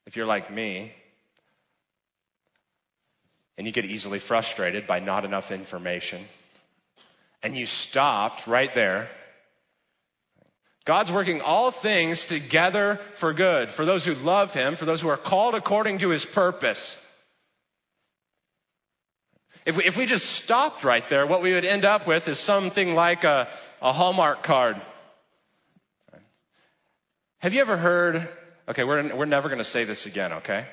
if 0.06 0.18
you're 0.18 0.26
like 0.26 0.52
me, 0.52 0.92
and 3.58 3.66
you 3.66 3.74
get 3.74 3.86
easily 3.86 4.20
frustrated 4.20 4.86
by 4.86 5.00
not 5.00 5.26
enough 5.26 5.52
information. 5.52 6.26
And 7.42 7.56
you 7.56 7.66
stopped 7.66 8.48
right 8.48 8.74
there. 8.74 9.10
God's 10.86 11.12
working 11.12 11.42
all 11.42 11.72
things 11.72 12.26
together 12.26 13.00
for 13.16 13.34
good, 13.34 13.72
for 13.72 13.86
those 13.86 14.06
who 14.06 14.14
love 14.14 14.54
Him, 14.54 14.76
for 14.76 14.86
those 14.86 15.02
who 15.02 15.08
are 15.08 15.18
called 15.18 15.56
according 15.56 16.00
to 16.00 16.10
His 16.10 16.26
purpose. 16.26 16.98
If 19.66 19.78
we, 19.78 19.84
if 19.84 19.98
we 19.98 20.06
just 20.06 20.28
stopped 20.28 20.84
right 20.84 21.08
there, 21.10 21.26
what 21.26 21.42
we 21.42 21.54
would 21.54 21.66
end 21.66 21.86
up 21.86 22.06
with 22.06 22.28
is 22.28 22.38
something 22.38 22.94
like 22.94 23.24
a, 23.24 23.48
a 23.82 23.92
Hallmark 23.92 24.44
card. 24.44 24.80
Have 27.40 27.54
you 27.54 27.62
ever 27.62 27.78
heard? 27.78 28.28
Okay, 28.70 28.84
we're, 28.84 29.16
we're 29.16 29.26
never 29.26 29.50
going 29.50 29.60
to 29.60 29.64
say 29.64 29.84
this 29.84 30.06
again, 30.06 30.34
okay? 30.34 30.68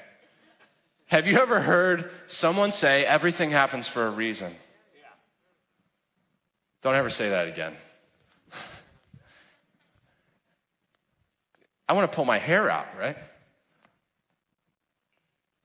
Have 1.12 1.27
you 1.27 1.37
ever 1.37 1.61
heard 1.61 2.11
someone 2.27 2.70
say 2.70 3.05
everything 3.05 3.51
happens 3.51 3.87
for 3.87 4.07
a 4.07 4.11
reason? 4.11 4.57
Don't 6.81 6.94
ever 6.94 7.11
say 7.11 7.29
that 7.29 7.48
again. 7.48 7.77
I 11.87 11.92
want 11.92 12.11
to 12.11 12.16
pull 12.16 12.25
my 12.25 12.38
hair 12.38 12.70
out, 12.70 12.87
right? 12.98 13.18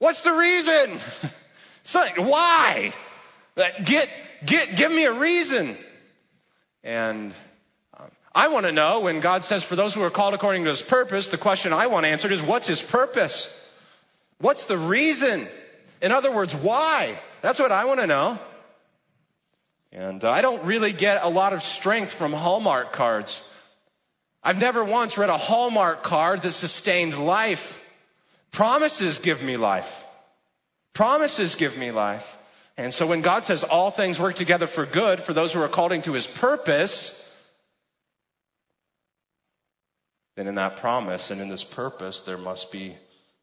What's 0.00 0.20
the 0.20 0.34
reason? 0.34 0.98
so, 1.82 2.04
why? 2.18 2.92
Get, 3.56 4.10
get, 4.44 4.76
give 4.76 4.92
me 4.92 5.06
a 5.06 5.14
reason. 5.14 5.78
And 6.84 7.32
um, 7.98 8.10
I 8.34 8.48
want 8.48 8.66
to 8.66 8.72
know 8.72 9.00
when 9.00 9.20
God 9.20 9.44
says, 9.44 9.64
for 9.64 9.76
those 9.76 9.94
who 9.94 10.02
are 10.02 10.10
called 10.10 10.34
according 10.34 10.64
to 10.64 10.68
his 10.68 10.82
purpose, 10.82 11.28
the 11.28 11.38
question 11.38 11.72
I 11.72 11.86
want 11.86 12.04
answered 12.04 12.32
is, 12.32 12.42
what's 12.42 12.66
his 12.66 12.82
purpose? 12.82 13.50
What's 14.40 14.66
the 14.66 14.78
reason? 14.78 15.48
In 16.00 16.12
other 16.12 16.30
words, 16.30 16.54
why? 16.54 17.18
That's 17.42 17.58
what 17.58 17.72
I 17.72 17.84
want 17.84 18.00
to 18.00 18.06
know. 18.06 18.38
And 19.90 20.22
uh, 20.24 20.30
I 20.30 20.42
don't 20.42 20.64
really 20.64 20.92
get 20.92 21.22
a 21.22 21.28
lot 21.28 21.52
of 21.52 21.62
strength 21.62 22.12
from 22.12 22.32
Hallmark 22.32 22.92
cards. 22.92 23.42
I've 24.42 24.60
never 24.60 24.84
once 24.84 25.18
read 25.18 25.30
a 25.30 25.38
Hallmark 25.38 26.02
card 26.02 26.42
that 26.42 26.52
sustained 26.52 27.18
life. 27.18 27.82
Promises 28.52 29.18
give 29.18 29.42
me 29.42 29.56
life. 29.56 30.04
Promises 30.92 31.54
give 31.54 31.76
me 31.76 31.90
life. 31.90 32.38
And 32.76 32.94
so 32.94 33.06
when 33.06 33.22
God 33.22 33.44
says 33.44 33.64
all 33.64 33.90
things 33.90 34.20
work 34.20 34.36
together 34.36 34.68
for 34.68 34.86
good 34.86 35.20
for 35.20 35.32
those 35.32 35.52
who 35.52 35.60
are 35.60 35.64
according 35.64 36.02
to 36.02 36.12
his 36.12 36.28
purpose, 36.28 37.24
then 40.36 40.46
in 40.46 40.54
that 40.54 40.76
promise 40.76 41.32
and 41.32 41.40
in 41.40 41.48
this 41.48 41.64
purpose, 41.64 42.22
there 42.22 42.38
must 42.38 42.70
be 42.70 42.96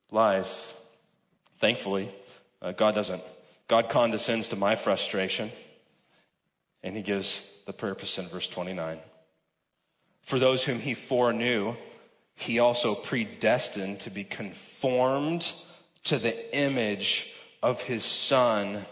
life. 0.09 0.73
Thankfully, 1.59 2.13
uh, 2.61 2.71
God 2.71 2.95
doesn't. 2.95 3.23
God 3.67 3.89
condescends 3.89 4.49
to 4.49 4.55
my 4.55 4.75
frustration, 4.75 5.51
and 6.83 6.95
he 6.95 7.01
gives 7.01 7.49
the 7.65 7.73
purpose 7.73 8.17
in 8.17 8.27
verse 8.27 8.47
29. 8.47 8.99
For 10.21 10.39
those 10.39 10.63
whom 10.63 10.79
he 10.79 10.93
foreknew, 10.93 11.75
he 12.35 12.59
also 12.59 12.95
predestined 12.95 14.01
to 14.01 14.09
be 14.09 14.23
conformed 14.23 15.51
to 16.05 16.19
the 16.19 16.55
image 16.55 17.33
of 17.63 17.81
his 17.81 18.03
son 18.03 18.85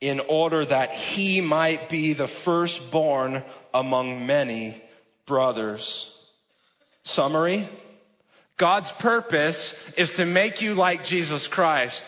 in 0.00 0.18
order 0.20 0.64
that 0.64 0.92
he 0.92 1.40
might 1.40 1.88
be 1.88 2.14
the 2.14 2.26
firstborn 2.26 3.44
among 3.74 4.26
many 4.26 4.82
brothers. 5.26 6.12
Summary 7.02 7.68
God's 8.60 8.92
purpose 8.92 9.72
is 9.96 10.12
to 10.12 10.26
make 10.26 10.60
you 10.60 10.74
like 10.74 11.02
Jesus 11.02 11.48
Christ 11.48 12.04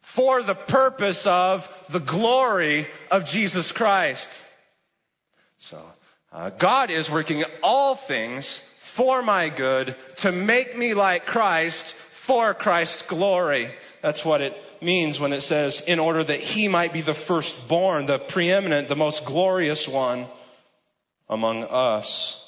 for 0.00 0.42
the 0.42 0.56
purpose 0.56 1.24
of 1.24 1.70
the 1.88 2.00
glory 2.00 2.88
of 3.12 3.24
Jesus 3.24 3.70
Christ. 3.70 4.42
So, 5.56 5.80
uh, 6.32 6.50
God 6.50 6.90
is 6.90 7.08
working 7.08 7.44
all 7.62 7.94
things 7.94 8.60
for 8.78 9.22
my 9.22 9.48
good 9.48 9.94
to 10.16 10.32
make 10.32 10.76
me 10.76 10.94
like 10.94 11.26
Christ 11.26 11.94
for 11.94 12.52
Christ's 12.52 13.02
glory. 13.02 13.70
That's 14.02 14.24
what 14.24 14.40
it 14.40 14.60
means 14.82 15.20
when 15.20 15.32
it 15.32 15.42
says, 15.42 15.80
in 15.80 16.00
order 16.00 16.24
that 16.24 16.40
he 16.40 16.66
might 16.66 16.92
be 16.92 17.02
the 17.02 17.14
firstborn, 17.14 18.06
the 18.06 18.18
preeminent, 18.18 18.88
the 18.88 18.96
most 18.96 19.24
glorious 19.24 19.86
one 19.86 20.26
among 21.28 21.62
us. 21.62 22.45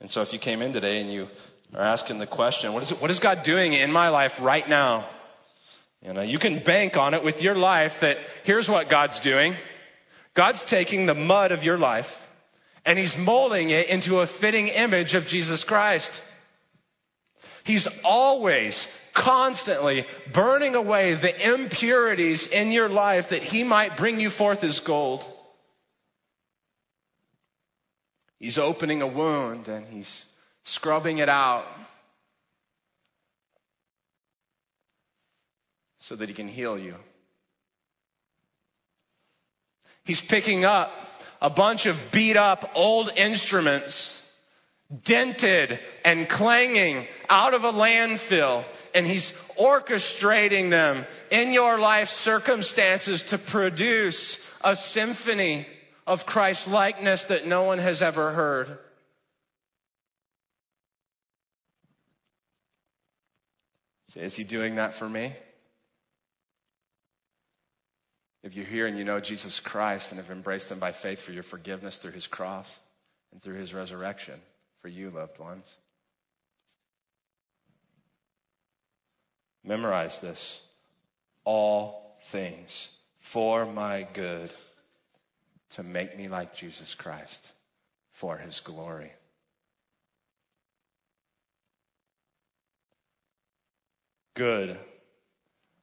And 0.00 0.10
so 0.10 0.22
if 0.22 0.32
you 0.32 0.38
came 0.38 0.62
in 0.62 0.72
today 0.72 1.00
and 1.00 1.10
you 1.10 1.28
are 1.74 1.82
asking 1.82 2.18
the 2.18 2.26
question, 2.26 2.72
what 2.72 2.82
is, 2.82 2.90
it, 2.90 3.00
what 3.00 3.10
is 3.10 3.18
God 3.18 3.42
doing 3.42 3.72
in 3.72 3.90
my 3.90 4.08
life 4.08 4.40
right 4.40 4.68
now? 4.68 5.06
You 6.02 6.12
know, 6.12 6.22
you 6.22 6.38
can 6.38 6.58
bank 6.58 6.96
on 6.96 7.14
it 7.14 7.24
with 7.24 7.42
your 7.42 7.54
life 7.54 8.00
that 8.00 8.18
here's 8.42 8.68
what 8.68 8.88
God's 8.88 9.20
doing. 9.20 9.56
God's 10.34 10.64
taking 10.64 11.06
the 11.06 11.14
mud 11.14 11.52
of 11.52 11.64
your 11.64 11.78
life 11.78 12.20
and 12.84 12.98
he's 12.98 13.16
molding 13.16 13.70
it 13.70 13.88
into 13.88 14.20
a 14.20 14.26
fitting 14.26 14.68
image 14.68 15.14
of 15.14 15.26
Jesus 15.26 15.64
Christ. 15.64 16.20
He's 17.64 17.88
always, 18.04 18.88
constantly 19.14 20.06
burning 20.32 20.74
away 20.74 21.14
the 21.14 21.52
impurities 21.52 22.46
in 22.48 22.72
your 22.72 22.88
life 22.88 23.30
that 23.30 23.42
he 23.42 23.64
might 23.64 23.96
bring 23.96 24.20
you 24.20 24.28
forth 24.28 24.62
as 24.64 24.80
gold. 24.80 25.24
He's 28.44 28.58
opening 28.58 29.00
a 29.00 29.06
wound 29.06 29.68
and 29.68 29.86
he's 29.86 30.26
scrubbing 30.64 31.16
it 31.16 31.30
out 31.30 31.64
so 35.96 36.14
that 36.14 36.28
he 36.28 36.34
can 36.34 36.48
heal 36.48 36.78
you. 36.78 36.96
He's 40.04 40.20
picking 40.20 40.66
up 40.66 40.92
a 41.40 41.48
bunch 41.48 41.86
of 41.86 41.98
beat 42.12 42.36
up 42.36 42.70
old 42.74 43.10
instruments, 43.16 44.20
dented 45.04 45.80
and 46.04 46.28
clanging 46.28 47.06
out 47.30 47.54
of 47.54 47.64
a 47.64 47.72
landfill, 47.72 48.66
and 48.94 49.06
he's 49.06 49.30
orchestrating 49.58 50.68
them 50.68 51.06
in 51.30 51.50
your 51.50 51.78
life 51.78 52.10
circumstances 52.10 53.22
to 53.24 53.38
produce 53.38 54.38
a 54.62 54.76
symphony 54.76 55.66
of 56.06 56.26
Christ's 56.26 56.68
likeness 56.68 57.24
that 57.26 57.46
no 57.46 57.62
one 57.62 57.78
has 57.78 58.02
ever 58.02 58.32
heard. 58.32 58.78
So 64.08 64.20
is 64.20 64.36
he 64.36 64.44
doing 64.44 64.76
that 64.76 64.94
for 64.94 65.08
me? 65.08 65.34
If 68.44 68.54
you're 68.54 68.66
here 68.66 68.86
and 68.86 68.98
you 68.98 69.04
know 69.04 69.20
Jesus 69.20 69.58
Christ 69.58 70.12
and 70.12 70.20
have 70.20 70.30
embraced 70.30 70.70
him 70.70 70.78
by 70.78 70.92
faith 70.92 71.18
for 71.20 71.32
your 71.32 71.42
forgiveness 71.42 71.98
through 71.98 72.12
his 72.12 72.26
cross 72.26 72.78
and 73.32 73.42
through 73.42 73.54
his 73.54 73.72
resurrection 73.72 74.38
for 74.82 74.88
you, 74.88 75.10
loved 75.10 75.38
ones. 75.38 75.74
Memorize 79.64 80.20
this. 80.20 80.60
All 81.44 82.18
things 82.24 82.90
for 83.18 83.64
my 83.64 84.06
good 84.12 84.50
to 85.70 85.82
make 85.82 86.16
me 86.16 86.28
like 86.28 86.54
Jesus 86.54 86.94
Christ 86.94 87.50
for 88.12 88.38
his 88.38 88.60
glory. 88.60 89.12
Good. 94.34 94.78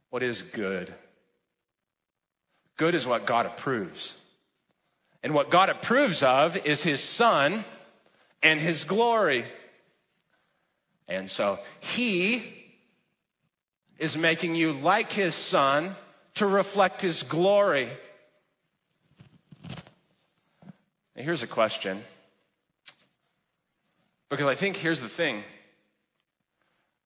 What 0.10 0.24
is 0.24 0.42
good? 0.42 0.94
Good 2.78 2.96
is 2.96 3.08
what 3.08 3.26
God 3.26 3.46
approves. 3.46 4.16
And 5.24 5.34
what 5.34 5.50
God 5.50 5.70
approves 5.70 6.24
of 6.24 6.58
is 6.66 6.84
his 6.84 7.02
son 7.02 7.64
and 8.42 8.60
his 8.60 8.84
glory. 8.84 9.46
And 11.08 11.30
so 11.30 11.60
he 11.80 12.44
is 14.00 14.18
making 14.18 14.56
you 14.56 14.74
like 14.74 15.12
his 15.14 15.36
son 15.36 15.96
to 16.36 16.48
reflect 16.48 17.02
his 17.02 17.24
glory. 17.24 17.90
And 21.16 21.26
here's 21.26 21.44
a 21.44 21.48
question. 21.48 22.04
Because 24.30 24.48
I 24.48 24.56
think 24.56 24.78
here's 24.78 25.02
the 25.02 25.10
thing 25.10 25.44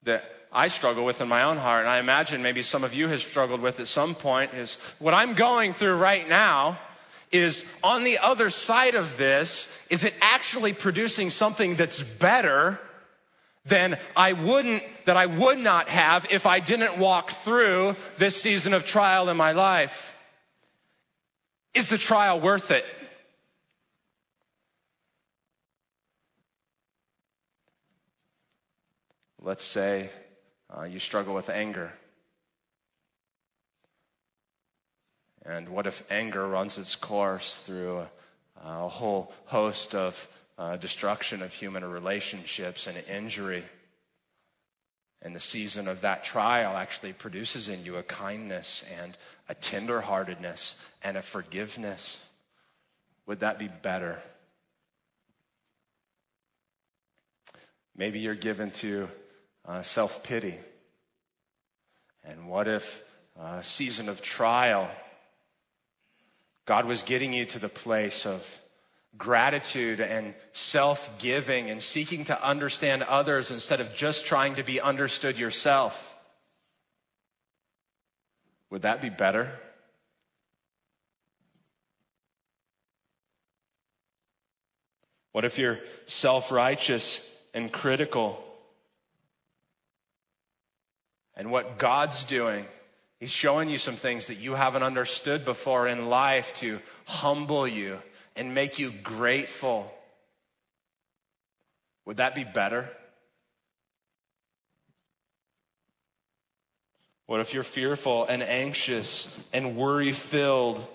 that 0.03 0.23
I 0.51 0.67
struggle 0.67 1.03
with 1.03 1.21
in 1.21 1.27
my 1.27 1.43
own 1.43 1.57
heart, 1.57 1.81
and 1.81 1.89
I 1.89 1.97
imagine 1.97 2.41
maybe 2.41 2.61
some 2.61 2.83
of 2.83 2.93
you 2.93 3.07
have 3.07 3.21
struggled 3.21 3.61
with 3.61 3.79
at 3.79 3.87
some 3.87 4.15
point, 4.15 4.53
is 4.53 4.77
what 4.99 5.13
I'm 5.13 5.33
going 5.33 5.73
through 5.73 5.95
right 5.95 6.27
now 6.29 6.79
is 7.31 7.65
on 7.83 8.03
the 8.03 8.19
other 8.19 8.49
side 8.49 8.95
of 8.95 9.17
this, 9.17 9.67
is 9.89 10.03
it 10.03 10.13
actually 10.21 10.73
producing 10.73 11.29
something 11.29 11.75
that's 11.75 12.01
better 12.01 12.79
than 13.65 13.97
I 14.15 14.33
wouldn't, 14.33 14.83
that 15.05 15.17
I 15.17 15.25
would 15.25 15.57
not 15.57 15.89
have 15.89 16.27
if 16.29 16.45
I 16.45 16.59
didn't 16.59 16.97
walk 16.99 17.31
through 17.31 17.95
this 18.17 18.39
season 18.39 18.73
of 18.73 18.85
trial 18.85 19.27
in 19.29 19.37
my 19.37 19.53
life. 19.53 20.15
Is 21.73 21.87
the 21.87 21.97
trial 21.97 22.39
worth 22.39 22.71
it? 22.71 22.85
Let's 29.45 29.63
say 29.63 30.09
uh, 30.75 30.85
you 30.85 30.97
struggle 30.97 31.35
with 31.35 31.51
anger. 31.51 31.93
And 35.45 35.69
what 35.69 35.85
if 35.85 36.03
anger 36.09 36.47
runs 36.47 36.79
its 36.79 36.95
course 36.95 37.57
through 37.57 37.99
a, 37.99 38.09
a 38.65 38.89
whole 38.89 39.31
host 39.45 39.93
of 39.93 40.27
uh, 40.57 40.77
destruction 40.77 41.43
of 41.43 41.53
human 41.53 41.85
relationships 41.85 42.87
and 42.87 42.97
injury. 43.07 43.63
And 45.21 45.35
the 45.35 45.39
season 45.39 45.87
of 45.87 46.01
that 46.01 46.23
trial 46.23 46.75
actually 46.75 47.13
produces 47.13 47.69
in 47.69 47.85
you 47.85 47.97
a 47.97 48.03
kindness 48.03 48.83
and 48.99 49.15
a 49.47 49.53
tenderheartedness 49.53 50.73
and 51.03 51.17
a 51.17 51.21
forgiveness. 51.21 52.19
Would 53.27 53.41
that 53.41 53.59
be 53.59 53.67
better? 53.67 54.23
Maybe 57.95 58.17
you're 58.17 58.33
given 58.33 58.71
to 58.71 59.07
uh, 59.67 59.81
self 59.81 60.23
pity. 60.23 60.55
And 62.23 62.47
what 62.47 62.67
if 62.67 63.03
a 63.37 63.43
uh, 63.43 63.61
season 63.61 64.09
of 64.09 64.21
trial, 64.21 64.89
God 66.65 66.85
was 66.85 67.03
getting 67.03 67.33
you 67.33 67.45
to 67.45 67.59
the 67.59 67.69
place 67.69 68.25
of 68.25 68.59
gratitude 69.17 69.99
and 69.99 70.33
self 70.51 71.19
giving 71.19 71.69
and 71.69 71.81
seeking 71.81 72.23
to 72.25 72.43
understand 72.43 73.03
others 73.03 73.51
instead 73.51 73.81
of 73.81 73.93
just 73.93 74.25
trying 74.25 74.55
to 74.55 74.63
be 74.63 74.81
understood 74.81 75.37
yourself. 75.37 76.13
Would 78.69 78.81
that 78.83 79.01
be 79.01 79.09
better? 79.09 79.51
What 85.31 85.43
if 85.45 85.59
you're 85.59 85.79
self 86.05 86.51
righteous 86.51 87.21
and 87.53 87.71
critical? 87.71 88.44
And 91.35 91.51
what 91.51 91.77
God's 91.77 92.23
doing 92.23 92.65
He's 93.19 93.31
showing 93.31 93.69
you 93.69 93.77
some 93.77 93.95
things 93.95 94.27
that 94.27 94.35
you 94.35 94.53
haven't 94.55 94.83
understood 94.83 95.45
before 95.45 95.87
in 95.87 96.09
life 96.09 96.53
to 96.55 96.79
humble 97.05 97.67
you 97.67 97.99
and 98.35 98.53
make 98.53 98.77
you 98.77 98.91
grateful. 98.91 99.91
Would 102.05 102.17
that 102.17 102.35
be 102.35 102.43
better? 102.43 102.89
What 107.25 107.39
if 107.39 107.53
you're 107.53 107.63
fearful 107.63 108.25
and 108.25 108.43
anxious 108.43 109.27
and 109.53 109.75
worry 109.75 110.11
filled? 110.11 110.85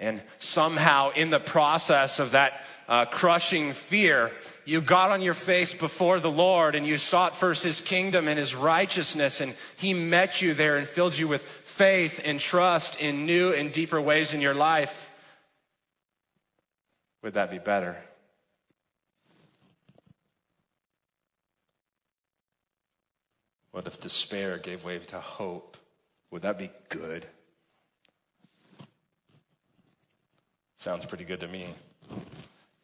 And 0.00 0.22
somehow, 0.38 1.10
in 1.10 1.30
the 1.30 1.40
process 1.40 2.20
of 2.20 2.30
that 2.30 2.64
uh, 2.88 3.06
crushing 3.06 3.72
fear, 3.72 4.30
you 4.64 4.80
got 4.80 5.10
on 5.10 5.22
your 5.22 5.34
face 5.34 5.74
before 5.74 6.20
the 6.20 6.30
Lord 6.30 6.76
and 6.76 6.86
you 6.86 6.98
sought 6.98 7.34
first 7.34 7.64
His 7.64 7.80
kingdom 7.80 8.28
and 8.28 8.38
His 8.38 8.54
righteousness, 8.54 9.40
and 9.40 9.54
He 9.76 9.94
met 9.94 10.40
you 10.40 10.54
there 10.54 10.76
and 10.76 10.86
filled 10.86 11.18
you 11.18 11.26
with 11.26 11.42
faith 11.42 12.20
and 12.24 12.38
trust 12.38 13.00
in 13.00 13.26
new 13.26 13.52
and 13.52 13.72
deeper 13.72 14.00
ways 14.00 14.34
in 14.34 14.40
your 14.40 14.54
life. 14.54 15.10
Would 17.22 17.34
that 17.34 17.50
be 17.50 17.58
better? 17.58 17.96
What 23.72 23.86
if 23.86 24.00
despair 24.00 24.58
gave 24.58 24.84
way 24.84 24.98
to 24.98 25.20
hope? 25.20 25.76
Would 26.30 26.42
that 26.42 26.58
be 26.58 26.70
good? 26.88 27.26
Sounds 30.78 31.04
pretty 31.04 31.24
good 31.24 31.40
to 31.40 31.48
me. 31.48 31.74
You 32.10 32.16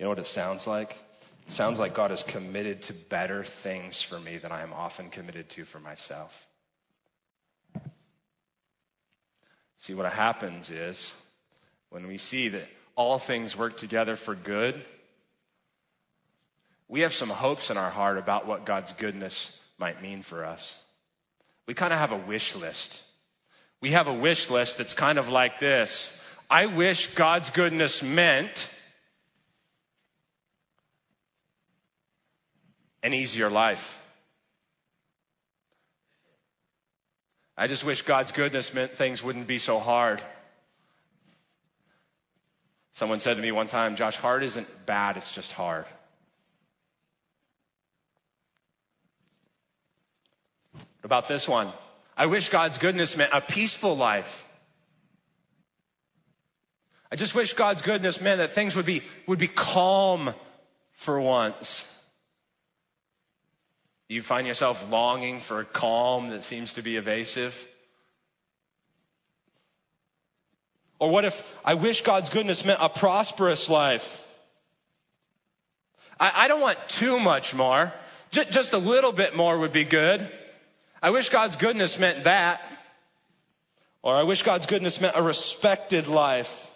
know 0.01 0.09
what 0.09 0.19
it 0.19 0.27
sounds 0.27 0.67
like? 0.67 0.99
It 1.47 1.53
sounds 1.53 1.79
like 1.79 1.95
God 1.95 2.11
is 2.11 2.25
committed 2.25 2.83
to 2.83 2.93
better 2.93 3.45
things 3.45 4.03
for 4.03 4.19
me 4.19 4.37
than 4.37 4.51
I 4.51 4.63
am 4.63 4.73
often 4.73 5.11
committed 5.11 5.49
to 5.51 5.65
for 5.65 5.79
myself. 5.79 6.49
See, 9.79 9.95
what 9.95 10.11
happens 10.13 10.71
is 10.71 11.15
when 11.91 12.09
we 12.09 12.19
see 12.19 12.49
that 12.49 12.67
all 12.97 13.21
things 13.21 13.57
work 13.57 13.77
together 13.77 14.17
for 14.17 14.35
good, 14.35 14.85
we 16.89 17.03
have 17.03 17.15
some 17.15 17.31
hopes 17.31 17.71
in 17.71 17.77
our 17.77 17.91
heart 17.91 18.19
about 18.19 18.45
what 18.45 18.67
God's 18.67 18.93
goodness 18.93 19.57
might 19.79 20.03
mean 20.03 20.23
for 20.23 20.45
us. 20.45 20.77
We 21.67 21.75
kind 21.75 21.93
of 21.93 22.01
have 22.01 22.11
a 22.11 22.17
wish 22.17 22.57
list. 22.57 23.05
We 23.81 23.91
have 23.91 24.09
a 24.09 24.13
wish 24.13 24.51
list 24.51 24.79
that's 24.79 24.95
kind 24.95 25.17
of 25.17 25.29
like 25.29 25.61
this 25.61 26.13
I 26.51 26.67
wish 26.67 27.09
God's 27.15 27.51
goodness 27.51 28.03
meant 28.03 28.69
an 33.03 33.13
easier 33.13 33.51
life. 33.51 34.01
I 37.57 37.67
just 37.67 37.85
wish 37.85 38.03
God's 38.03 38.33
goodness 38.33 38.75
meant 38.75 38.93
things 38.93 39.23
wouldn't 39.23 39.47
be 39.47 39.59
so 39.59 39.79
hard. 39.79 40.23
Someone 42.93 43.21
said 43.21 43.37
to 43.37 43.43
me 43.43 43.53
one 43.53 43.67
time, 43.67 43.97
Josh, 43.97 44.17
hard 44.17 44.43
isn't 44.43 44.87
bad, 44.87 45.17
it's 45.17 45.33
just 45.33 45.53
hard. 45.53 45.85
About 51.03 51.29
this 51.29 51.47
one, 51.47 51.73
I 52.17 52.27
wish 52.27 52.49
God's 52.49 52.79
goodness 52.79 53.17
meant 53.17 53.31
a 53.33 53.41
peaceful 53.41 53.97
life. 53.97 54.45
I 57.15 57.17
just 57.17 57.37
wish 57.37 57.53
God's 57.53 57.81
goodness 57.81 58.21
meant 58.21 58.39
that 58.39 58.51
things 58.51 58.75
would 58.75 58.87
be, 58.87 59.03
would 59.29 59.39
be 59.39 59.47
calm 59.47 60.35
for 60.95 61.21
once. 61.21 61.87
Do 64.09 64.17
You 64.17 64.21
find 64.21 64.49
yourself 64.49 64.91
longing 64.91 65.39
for 65.39 65.61
a 65.61 65.65
calm 65.65 66.31
that 66.31 66.43
seems 66.43 66.73
to 66.73 66.83
be 66.83 66.97
evasive? 66.97 67.69
Or 70.99 71.09
what 71.09 71.25
if 71.25 71.41
I 71.65 71.75
wish 71.75 72.03
God's 72.03 72.31
goodness 72.31 72.65
meant 72.65 72.81
a 72.83 72.89
prosperous 72.89 73.71
life? 73.71 74.21
I, 76.19 76.33
I 76.35 76.49
don't 76.49 76.61
want 76.61 76.81
too 76.89 77.21
much 77.21 77.55
more. 77.55 77.93
J- 78.33 78.51
just 78.51 78.73
a 78.73 78.79
little 78.79 79.13
bit 79.13 79.37
more 79.37 79.57
would 79.57 79.71
be 79.71 79.85
good. 79.85 80.29
I 81.01 81.11
wish 81.11 81.29
God's 81.29 81.55
goodness 81.55 81.97
meant 81.97 82.25
that. 82.25 82.61
Or 84.03 84.17
I 84.17 84.25
wish 84.25 84.43
God's 84.43 84.67
goodness 84.67 85.01
meant 85.01 85.15
a 85.15 85.23
respected 85.23 86.09
life. 86.09 86.73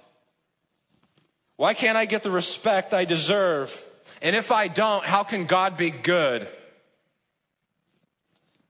Why 1.59 1.75
can't 1.75 1.99
I 1.99 2.05
get 2.05 2.23
the 2.23 2.31
respect 2.31 2.95
I 2.95 3.05
deserve? 3.05 3.85
And 4.23 4.37
if 4.37 4.53
I 4.53 4.69
don't, 4.69 5.05
how 5.05 5.25
can 5.25 5.45
God 5.45 5.77
be 5.77 5.91
good? 5.91 6.47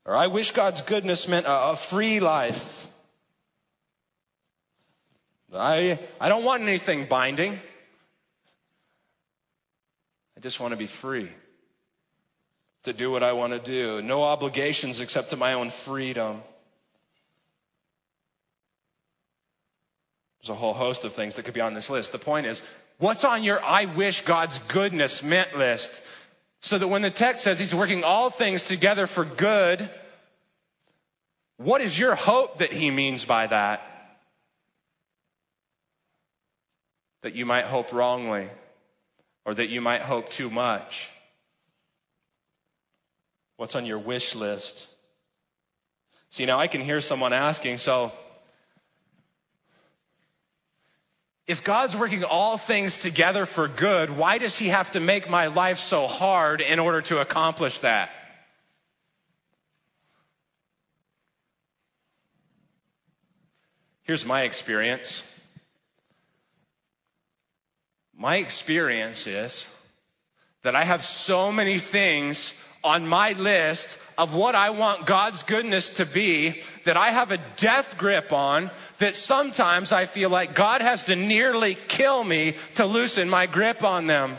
Or 0.06 0.16
I 0.16 0.28
wish 0.28 0.52
God's 0.52 0.80
goodness 0.80 1.28
meant 1.28 1.44
a, 1.44 1.72
a 1.72 1.76
free 1.76 2.18
life. 2.18 2.86
I, 5.54 5.98
I 6.18 6.30
don't 6.30 6.44
want 6.44 6.62
anything 6.62 7.04
binding. 7.04 7.60
I 10.34 10.40
just 10.40 10.58
want 10.58 10.72
to 10.72 10.78
be 10.78 10.86
free 10.86 11.28
to 12.84 12.94
do 12.94 13.10
what 13.10 13.22
I 13.22 13.32
want 13.32 13.52
to 13.52 13.58
do. 13.58 14.00
No 14.00 14.22
obligations 14.22 15.00
except 15.00 15.28
to 15.30 15.36
my 15.36 15.52
own 15.52 15.68
freedom. 15.68 16.40
There's 20.40 20.50
a 20.50 20.54
whole 20.54 20.74
host 20.74 21.04
of 21.04 21.12
things 21.12 21.34
that 21.34 21.44
could 21.44 21.54
be 21.54 21.60
on 21.60 21.74
this 21.74 21.90
list. 21.90 22.12
The 22.12 22.18
point 22.18 22.46
is, 22.46 22.62
what's 22.98 23.24
on 23.24 23.42
your 23.42 23.62
I 23.62 23.86
wish 23.86 24.22
God's 24.22 24.58
goodness 24.58 25.22
meant 25.22 25.56
list? 25.56 26.02
So 26.60 26.78
that 26.78 26.88
when 26.88 27.02
the 27.02 27.10
text 27.10 27.44
says 27.44 27.58
he's 27.58 27.74
working 27.74 28.04
all 28.04 28.30
things 28.30 28.66
together 28.66 29.06
for 29.06 29.24
good, 29.24 29.88
what 31.56 31.80
is 31.80 31.98
your 31.98 32.14
hope 32.14 32.58
that 32.58 32.72
he 32.72 32.90
means 32.90 33.24
by 33.24 33.46
that? 33.46 33.82
That 37.22 37.34
you 37.34 37.46
might 37.46 37.66
hope 37.66 37.92
wrongly 37.92 38.48
or 39.44 39.54
that 39.54 39.68
you 39.68 39.80
might 39.80 40.02
hope 40.02 40.28
too 40.28 40.50
much? 40.50 41.10
What's 43.56 43.74
on 43.74 43.86
your 43.86 43.98
wish 43.98 44.34
list? 44.34 44.86
See, 46.30 46.46
now 46.46 46.60
I 46.60 46.68
can 46.68 46.80
hear 46.80 47.00
someone 47.00 47.32
asking, 47.32 47.78
so 47.78 48.12
if 51.48 51.64
God's 51.64 51.96
working 51.96 52.24
all 52.24 52.58
things 52.58 52.98
together 52.98 53.46
for 53.46 53.68
good, 53.68 54.10
why 54.10 54.36
does 54.36 54.58
He 54.58 54.68
have 54.68 54.90
to 54.90 55.00
make 55.00 55.30
my 55.30 55.46
life 55.46 55.78
so 55.78 56.06
hard 56.06 56.60
in 56.60 56.78
order 56.78 57.00
to 57.02 57.18
accomplish 57.18 57.78
that? 57.78 58.10
Here's 64.02 64.26
my 64.26 64.42
experience. 64.42 65.22
My 68.14 68.36
experience 68.36 69.26
is 69.26 69.68
that 70.62 70.76
I 70.76 70.84
have 70.84 71.02
so 71.02 71.50
many 71.50 71.78
things 71.78 72.52
on 72.82 73.06
my 73.06 73.32
list 73.32 73.98
of 74.16 74.34
what 74.34 74.54
I 74.54 74.70
want 74.70 75.06
God's 75.06 75.42
goodness 75.42 75.90
to 75.90 76.06
be 76.06 76.62
that 76.84 76.96
I 76.96 77.10
have 77.10 77.30
a 77.30 77.40
death 77.56 77.98
grip 77.98 78.32
on 78.32 78.70
that 78.98 79.14
sometimes 79.14 79.92
I 79.92 80.06
feel 80.06 80.30
like 80.30 80.54
God 80.54 80.80
has 80.80 81.04
to 81.04 81.16
nearly 81.16 81.74
kill 81.74 82.24
me 82.24 82.54
to 82.74 82.86
loosen 82.86 83.28
my 83.28 83.46
grip 83.46 83.82
on 83.82 84.06
them. 84.06 84.38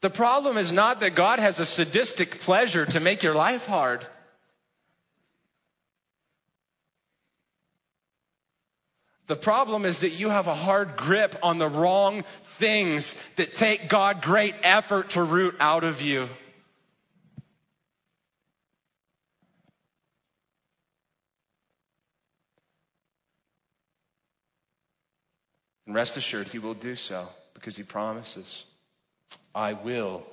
The 0.00 0.10
problem 0.10 0.56
is 0.56 0.70
not 0.70 1.00
that 1.00 1.16
God 1.16 1.38
has 1.38 1.58
a 1.58 1.66
sadistic 1.66 2.40
pleasure 2.40 2.86
to 2.86 3.00
make 3.00 3.22
your 3.22 3.34
life 3.34 3.66
hard. 3.66 4.06
The 9.28 9.36
problem 9.36 9.84
is 9.84 10.00
that 10.00 10.10
you 10.10 10.30
have 10.30 10.46
a 10.46 10.54
hard 10.54 10.96
grip 10.96 11.36
on 11.42 11.58
the 11.58 11.68
wrong 11.68 12.24
things 12.44 13.14
that 13.36 13.52
take 13.52 13.90
God 13.90 14.22
great 14.22 14.54
effort 14.62 15.10
to 15.10 15.22
root 15.22 15.54
out 15.60 15.84
of 15.84 16.00
you. 16.00 16.30
And 25.86 25.94
rest 25.94 26.16
assured, 26.16 26.48
He 26.48 26.58
will 26.58 26.74
do 26.74 26.96
so 26.96 27.28
because 27.52 27.76
He 27.76 27.82
promises, 27.82 28.64
I 29.54 29.74
will 29.74 30.24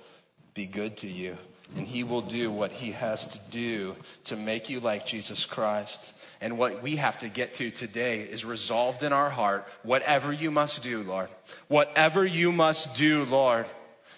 be 0.53 0.65
good 0.65 0.95
to 0.97 1.07
you 1.07 1.37
and 1.75 1.87
he 1.87 2.03
will 2.03 2.21
do 2.21 2.51
what 2.51 2.71
he 2.71 2.91
has 2.91 3.25
to 3.25 3.39
do 3.49 3.95
to 4.25 4.35
make 4.35 4.69
you 4.69 4.79
like 4.79 5.05
Jesus 5.05 5.45
Christ. 5.45 6.13
And 6.39 6.57
what 6.57 6.83
we 6.83 6.97
have 6.97 7.19
to 7.19 7.29
get 7.29 7.55
to 7.55 7.71
today 7.71 8.21
is 8.21 8.45
resolved 8.45 9.03
in 9.03 9.11
our 9.11 9.29
heart 9.29 9.67
whatever 9.83 10.31
you 10.31 10.51
must 10.51 10.83
do, 10.83 11.01
Lord. 11.01 11.29
Whatever 11.67 12.25
you 12.25 12.51
must 12.51 12.95
do, 12.95 13.25
Lord, 13.25 13.65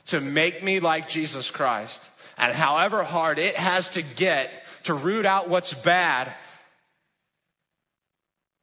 to 0.08 0.20
make 0.20 0.62
me 0.62 0.80
like 0.80 1.08
Jesus 1.08 1.50
Christ. 1.50 2.04
And 2.38 2.54
however 2.54 3.04
hard 3.04 3.40
it 3.40 3.56
has 3.56 3.92
to 3.92 4.02
get 4.02 4.52
to 4.84 4.94
root 4.94 5.26
out 5.26 5.50
what's 5.50 5.74
bad, 5.74 6.34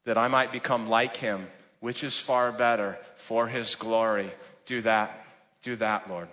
that 0.04 0.18
I 0.18 0.28
might 0.28 0.52
become 0.52 0.88
like 0.88 1.16
him, 1.16 1.46
which 1.80 2.04
is 2.04 2.18
far 2.18 2.52
better 2.52 2.98
for 3.16 3.48
his 3.48 3.74
glory. 3.74 4.30
Do 4.66 4.82
that. 4.82 5.24
Do 5.62 5.76
that, 5.76 6.08
Lord. 6.10 6.28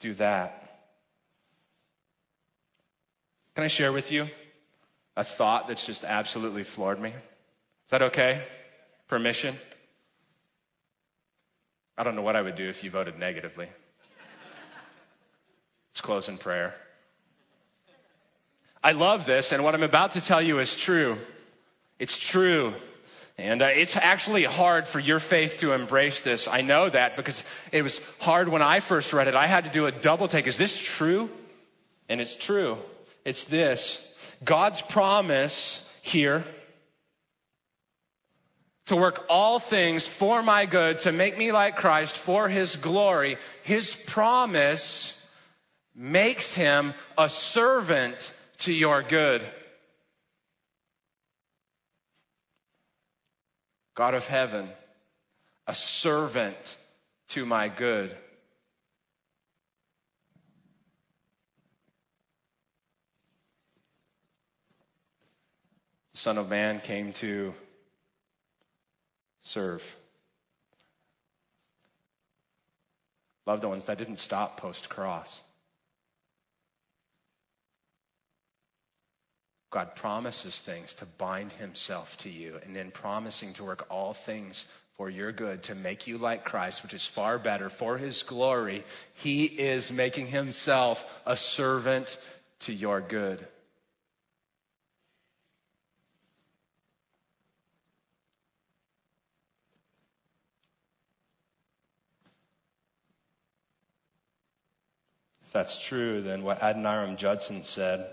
Do 0.00 0.14
that. 0.14 0.61
Can 3.54 3.64
I 3.64 3.68
share 3.68 3.92
with 3.92 4.10
you 4.10 4.28
a 5.16 5.24
thought 5.24 5.68
that's 5.68 5.84
just 5.84 6.04
absolutely 6.04 6.64
floored 6.64 7.00
me? 7.00 7.10
Is 7.10 7.90
that 7.90 8.02
okay? 8.02 8.42
Permission? 9.08 9.56
I 11.98 12.02
don't 12.02 12.16
know 12.16 12.22
what 12.22 12.36
I 12.36 12.42
would 12.42 12.56
do 12.56 12.68
if 12.68 12.82
you 12.82 12.90
voted 12.90 13.18
negatively. 13.18 13.68
Let's 15.90 16.00
close 16.00 16.28
in 16.28 16.38
prayer. 16.38 16.74
I 18.82 18.92
love 18.92 19.26
this, 19.26 19.52
and 19.52 19.62
what 19.62 19.74
I'm 19.74 19.82
about 19.82 20.12
to 20.12 20.20
tell 20.22 20.40
you 20.40 20.58
is 20.58 20.74
true. 20.74 21.18
It's 21.98 22.18
true. 22.18 22.74
And 23.38 23.62
uh, 23.62 23.66
it's 23.66 23.96
actually 23.96 24.44
hard 24.44 24.88
for 24.88 24.98
your 24.98 25.18
faith 25.18 25.58
to 25.58 25.72
embrace 25.72 26.20
this. 26.20 26.48
I 26.48 26.62
know 26.62 26.88
that 26.88 27.16
because 27.16 27.44
it 27.70 27.82
was 27.82 28.00
hard 28.18 28.48
when 28.48 28.62
I 28.62 28.80
first 28.80 29.12
read 29.12 29.28
it. 29.28 29.34
I 29.34 29.46
had 29.46 29.64
to 29.64 29.70
do 29.70 29.86
a 29.86 29.92
double 29.92 30.28
take. 30.28 30.46
Is 30.46 30.56
this 30.56 30.78
true? 30.78 31.30
And 32.08 32.20
it's 32.20 32.34
true. 32.34 32.78
It's 33.24 33.44
this 33.44 34.00
God's 34.44 34.82
promise 34.82 35.88
here 36.02 36.44
to 38.86 38.96
work 38.96 39.24
all 39.28 39.58
things 39.58 40.06
for 40.06 40.42
my 40.42 40.66
good, 40.66 40.98
to 40.98 41.12
make 41.12 41.38
me 41.38 41.52
like 41.52 41.76
Christ 41.76 42.16
for 42.16 42.48
his 42.48 42.76
glory. 42.76 43.36
His 43.62 43.94
promise 43.94 45.18
makes 45.94 46.52
him 46.54 46.94
a 47.16 47.28
servant 47.28 48.32
to 48.58 48.72
your 48.72 49.02
good. 49.02 49.46
God 53.94 54.14
of 54.14 54.26
heaven, 54.26 54.68
a 55.66 55.74
servant 55.74 56.76
to 57.28 57.46
my 57.46 57.68
good. 57.68 58.16
Son 66.22 66.38
of 66.38 66.48
Man 66.48 66.78
came 66.78 67.12
to 67.14 67.52
serve. 69.40 69.96
Loved 73.44 73.64
ones, 73.64 73.86
that 73.86 73.98
didn't 73.98 74.20
stop 74.20 74.56
post 74.56 74.88
cross. 74.88 75.40
God 79.70 79.96
promises 79.96 80.60
things 80.60 80.94
to 80.94 81.06
bind 81.06 81.54
himself 81.54 82.16
to 82.18 82.30
you, 82.30 82.60
and 82.64 82.76
in 82.76 82.92
promising 82.92 83.52
to 83.54 83.64
work 83.64 83.84
all 83.90 84.12
things 84.14 84.66
for 84.96 85.10
your 85.10 85.32
good, 85.32 85.64
to 85.64 85.74
make 85.74 86.06
you 86.06 86.18
like 86.18 86.44
Christ, 86.44 86.84
which 86.84 86.94
is 86.94 87.04
far 87.04 87.36
better 87.36 87.68
for 87.68 87.98
his 87.98 88.22
glory, 88.22 88.84
he 89.14 89.46
is 89.46 89.90
making 89.90 90.28
himself 90.28 91.04
a 91.26 91.36
servant 91.36 92.16
to 92.60 92.72
your 92.72 93.00
good. 93.00 93.44
If 105.52 105.54
that's 105.54 105.78
true, 105.78 106.22
then 106.22 106.44
what 106.44 106.60
Adoniram 106.60 107.18
Judson 107.18 107.62
said 107.62 108.06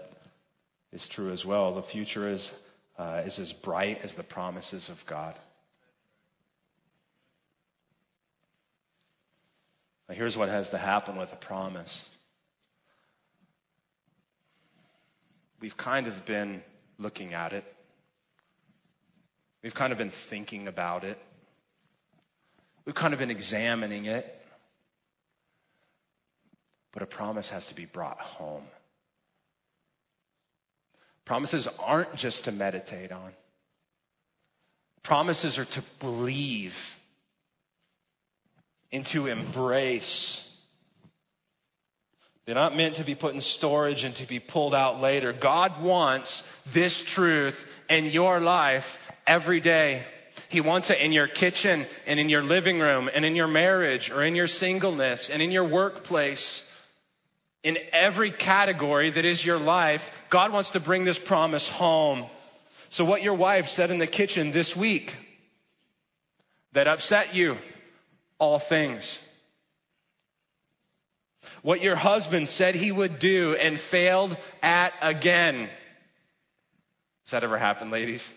is 0.91 1.07
true 1.07 1.31
as 1.31 1.45
well. 1.45 1.73
The 1.73 1.81
future 1.81 2.27
is, 2.27 2.51
uh, 2.97 3.21
is 3.25 3.39
as 3.39 3.53
bright 3.53 4.01
as 4.03 4.13
the 4.13 4.23
promises 4.23 4.89
of 4.89 5.05
God. 5.05 5.35
Now, 10.09 10.15
here's 10.15 10.35
what 10.35 10.49
has 10.49 10.71
to 10.71 10.77
happen 10.77 11.15
with 11.15 11.31
a 11.31 11.37
promise. 11.37 12.03
We've 15.61 15.77
kind 15.77 16.07
of 16.07 16.25
been 16.25 16.61
looking 16.97 17.33
at 17.33 17.53
it. 17.53 17.63
We've 19.63 19.73
kind 19.73 19.93
of 19.93 19.97
been 19.97 20.11
thinking 20.11 20.67
about 20.67 21.05
it. 21.05 21.17
We've 22.83 22.93
kind 22.93 23.13
of 23.13 23.19
been 23.21 23.31
examining 23.31 24.07
it. 24.07 24.38
But 26.91 27.03
a 27.03 27.05
promise 27.05 27.49
has 27.51 27.67
to 27.67 27.75
be 27.75 27.85
brought 27.85 28.19
home. 28.19 28.63
Promises 31.25 31.67
aren't 31.77 32.15
just 32.15 32.45
to 32.45 32.51
meditate 32.51 33.11
on, 33.11 33.31
promises 35.03 35.59
are 35.59 35.65
to 35.65 35.81
believe 35.99 36.97
and 38.91 39.05
to 39.07 39.27
embrace. 39.27 40.45
They're 42.45 42.55
not 42.55 42.75
meant 42.75 42.95
to 42.95 43.03
be 43.03 43.13
put 43.13 43.35
in 43.35 43.41
storage 43.41 44.03
and 44.03 44.15
to 44.15 44.25
be 44.25 44.39
pulled 44.39 44.73
out 44.73 44.99
later. 44.99 45.31
God 45.31 45.83
wants 45.83 46.41
this 46.73 46.99
truth 46.99 47.71
in 47.87 48.07
your 48.07 48.39
life 48.39 48.97
every 49.27 49.59
day. 49.59 50.03
He 50.47 50.61
wants 50.61 50.89
it 50.89 50.97
in 50.97 51.11
your 51.11 51.27
kitchen 51.27 51.85
and 52.07 52.19
in 52.19 52.27
your 52.27 52.41
living 52.41 52.79
room 52.79 53.07
and 53.13 53.23
in 53.23 53.35
your 53.35 53.47
marriage 53.47 54.09
or 54.09 54.23
in 54.23 54.35
your 54.35 54.47
singleness 54.47 55.29
and 55.29 55.43
in 55.43 55.51
your 55.51 55.63
workplace 55.63 56.67
in 57.63 57.77
every 57.91 58.31
category 58.31 59.09
that 59.09 59.25
is 59.25 59.45
your 59.45 59.59
life, 59.59 60.11
God 60.29 60.53
wants 60.53 60.71
to 60.71 60.79
bring 60.79 61.03
this 61.03 61.19
promise 61.19 61.67
home. 61.67 62.25
So, 62.89 63.05
what 63.05 63.21
your 63.21 63.33
wife 63.33 63.67
said 63.67 63.91
in 63.91 63.99
the 63.99 64.07
kitchen 64.07 64.51
this 64.51 64.75
week 64.75 65.17
that 66.73 66.87
upset 66.87 67.35
you, 67.35 67.57
all 68.39 68.59
things. 68.59 69.19
What 71.61 71.81
your 71.81 71.95
husband 71.95 72.47
said 72.47 72.75
he 72.75 72.91
would 72.91 73.19
do 73.19 73.55
and 73.55 73.77
failed 73.77 74.37
at 74.63 74.93
again. 75.01 75.69
Has 77.25 77.31
that 77.31 77.43
ever 77.43 77.57
happened, 77.57 77.91
ladies? 77.91 78.27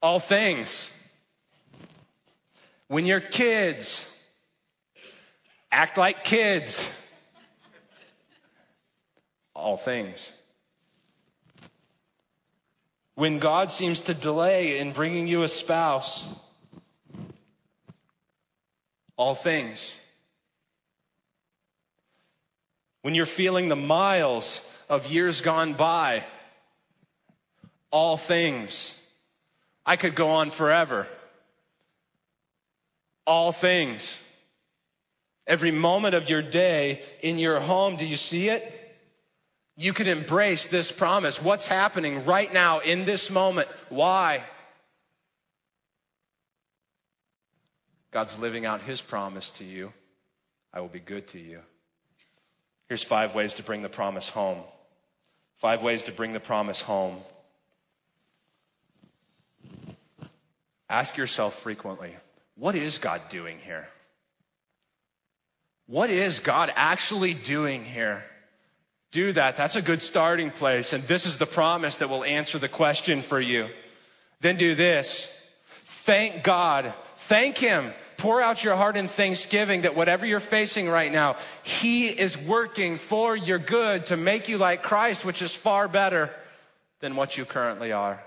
All 0.00 0.20
things. 0.20 0.92
When 2.86 3.04
your 3.04 3.20
kids 3.20 4.06
Act 5.70 5.98
like 5.98 6.24
kids. 6.24 6.88
All 9.54 9.76
things. 9.76 10.32
When 13.14 13.38
God 13.38 13.70
seems 13.70 14.00
to 14.02 14.14
delay 14.14 14.78
in 14.78 14.92
bringing 14.92 15.26
you 15.26 15.42
a 15.42 15.48
spouse, 15.48 16.24
all 19.16 19.34
things. 19.34 19.96
When 23.02 23.14
you're 23.14 23.26
feeling 23.26 23.68
the 23.68 23.76
miles 23.76 24.64
of 24.88 25.10
years 25.10 25.40
gone 25.40 25.74
by, 25.74 26.24
all 27.90 28.16
things. 28.16 28.94
I 29.84 29.96
could 29.96 30.14
go 30.14 30.30
on 30.30 30.50
forever. 30.50 31.06
All 33.26 33.52
things. 33.52 34.18
Every 35.48 35.70
moment 35.70 36.14
of 36.14 36.28
your 36.28 36.42
day 36.42 37.02
in 37.22 37.38
your 37.38 37.58
home, 37.58 37.96
do 37.96 38.04
you 38.04 38.16
see 38.16 38.50
it? 38.50 38.70
You 39.78 39.94
can 39.94 40.06
embrace 40.06 40.66
this 40.66 40.92
promise. 40.92 41.42
What's 41.42 41.66
happening 41.66 42.26
right 42.26 42.52
now 42.52 42.80
in 42.80 43.06
this 43.06 43.30
moment? 43.30 43.68
Why? 43.88 44.44
God's 48.10 48.38
living 48.38 48.66
out 48.66 48.82
his 48.82 49.00
promise 49.00 49.50
to 49.52 49.64
you. 49.64 49.92
I 50.74 50.80
will 50.80 50.88
be 50.88 51.00
good 51.00 51.26
to 51.28 51.38
you. 51.38 51.60
Here's 52.88 53.02
five 53.02 53.34
ways 53.34 53.54
to 53.54 53.62
bring 53.62 53.80
the 53.80 53.88
promise 53.88 54.28
home. 54.28 54.58
Five 55.56 55.82
ways 55.82 56.04
to 56.04 56.12
bring 56.12 56.32
the 56.32 56.40
promise 56.40 56.82
home. 56.82 57.16
Ask 60.90 61.16
yourself 61.16 61.58
frequently 61.58 62.14
what 62.54 62.74
is 62.74 62.98
God 62.98 63.22
doing 63.30 63.58
here? 63.64 63.88
What 65.88 66.10
is 66.10 66.40
God 66.40 66.70
actually 66.76 67.32
doing 67.32 67.82
here? 67.82 68.22
Do 69.10 69.32
that. 69.32 69.56
That's 69.56 69.74
a 69.74 69.82
good 69.82 70.02
starting 70.02 70.50
place. 70.50 70.92
And 70.92 71.02
this 71.04 71.24
is 71.24 71.38
the 71.38 71.46
promise 71.46 71.96
that 71.96 72.10
will 72.10 72.24
answer 72.24 72.58
the 72.58 72.68
question 72.68 73.22
for 73.22 73.40
you. 73.40 73.68
Then 74.42 74.56
do 74.56 74.74
this. 74.74 75.26
Thank 75.84 76.42
God. 76.42 76.92
Thank 77.16 77.56
Him. 77.56 77.94
Pour 78.18 78.42
out 78.42 78.62
your 78.62 78.76
heart 78.76 78.98
in 78.98 79.08
thanksgiving 79.08 79.82
that 79.82 79.96
whatever 79.96 80.26
you're 80.26 80.40
facing 80.40 80.90
right 80.90 81.10
now, 81.10 81.36
He 81.62 82.08
is 82.08 82.36
working 82.36 82.98
for 82.98 83.34
your 83.34 83.58
good 83.58 84.06
to 84.06 84.16
make 84.18 84.48
you 84.48 84.58
like 84.58 84.82
Christ, 84.82 85.24
which 85.24 85.40
is 85.40 85.54
far 85.54 85.88
better 85.88 86.30
than 87.00 87.16
what 87.16 87.38
you 87.38 87.46
currently 87.46 87.92
are. 87.92 88.22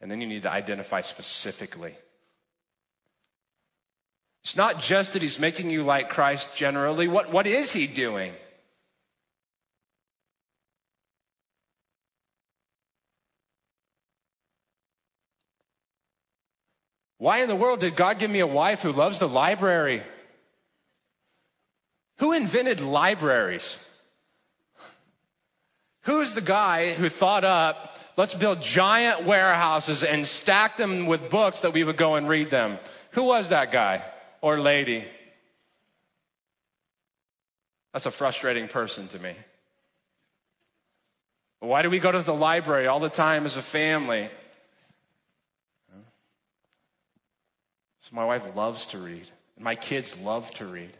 And 0.00 0.10
then 0.10 0.20
you 0.20 0.26
need 0.26 0.42
to 0.42 0.50
identify 0.50 1.00
specifically. 1.00 1.94
It's 4.44 4.56
not 4.56 4.80
just 4.80 5.12
that 5.12 5.22
he's 5.22 5.38
making 5.38 5.70
you 5.70 5.82
like 5.82 6.08
Christ 6.08 6.54
generally. 6.54 7.08
What, 7.08 7.32
what 7.32 7.46
is 7.46 7.72
he 7.72 7.86
doing? 7.86 8.32
Why 17.18 17.38
in 17.38 17.48
the 17.48 17.56
world 17.56 17.80
did 17.80 17.96
God 17.96 18.20
give 18.20 18.30
me 18.30 18.38
a 18.40 18.46
wife 18.46 18.82
who 18.82 18.92
loves 18.92 19.18
the 19.18 19.28
library? 19.28 20.04
Who 22.18 22.32
invented 22.32 22.80
libraries? 22.80 23.78
Who's 26.02 26.32
the 26.32 26.40
guy 26.40 26.94
who 26.94 27.08
thought 27.08 27.44
up, 27.44 27.97
let's 28.18 28.34
build 28.34 28.60
giant 28.60 29.24
warehouses 29.24 30.02
and 30.02 30.26
stack 30.26 30.76
them 30.76 31.06
with 31.06 31.30
books 31.30 31.62
that 31.62 31.72
we 31.72 31.84
would 31.84 31.96
go 31.96 32.16
and 32.16 32.28
read 32.28 32.50
them? 32.50 32.78
Who 33.12 33.22
was 33.22 33.48
that 33.48 33.72
guy 33.72 34.04
or 34.42 34.60
lady? 34.60 35.06
That's 37.92 38.06
a 38.06 38.10
frustrating 38.10 38.68
person 38.68 39.08
to 39.08 39.18
me. 39.18 39.34
Why 41.60 41.82
do 41.82 41.90
we 41.90 42.00
go 42.00 42.12
to 42.12 42.20
the 42.20 42.34
library 42.34 42.88
all 42.88 43.00
the 43.00 43.08
time 43.08 43.46
as 43.46 43.56
a 43.56 43.62
family? 43.62 44.28
So 48.00 48.16
my 48.16 48.24
wife 48.24 48.44
loves 48.56 48.86
to 48.86 48.98
read, 48.98 49.26
and 49.56 49.64
my 49.64 49.74
kids 49.74 50.16
love 50.18 50.50
to 50.54 50.66
read. 50.66 50.92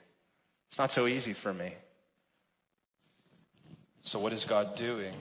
It's 0.69 0.79
not 0.79 0.93
so 0.93 1.07
easy 1.07 1.33
for 1.33 1.55
me. 1.55 1.73
So, 4.03 4.19
what 4.19 4.33
is 4.33 4.45
God 4.45 4.77
doing? 4.77 5.15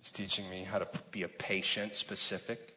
He's 0.00 0.12
teaching 0.12 0.48
me 0.48 0.64
how 0.64 0.78
to 0.78 0.88
be 1.10 1.22
a 1.22 1.28
patient 1.28 1.94
specific, 1.94 2.74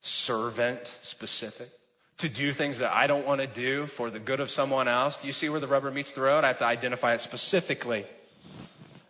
servant 0.00 0.94
specific, 1.02 1.70
to 2.18 2.28
do 2.28 2.52
things 2.52 2.78
that 2.78 2.92
I 2.92 3.06
don't 3.06 3.26
want 3.26 3.40
to 3.40 3.46
do 3.46 3.86
for 3.86 4.10
the 4.10 4.18
good 4.18 4.40
of 4.40 4.50
someone 4.50 4.88
else. 4.88 5.18
Do 5.18 5.26
you 5.26 5.32
see 5.32 5.48
where 5.48 5.60
the 5.60 5.66
rubber 5.66 5.90
meets 5.90 6.12
the 6.12 6.22
road? 6.22 6.44
I 6.44 6.48
have 6.48 6.58
to 6.58 6.64
identify 6.64 7.14
it 7.14 7.20
specifically. 7.20 8.06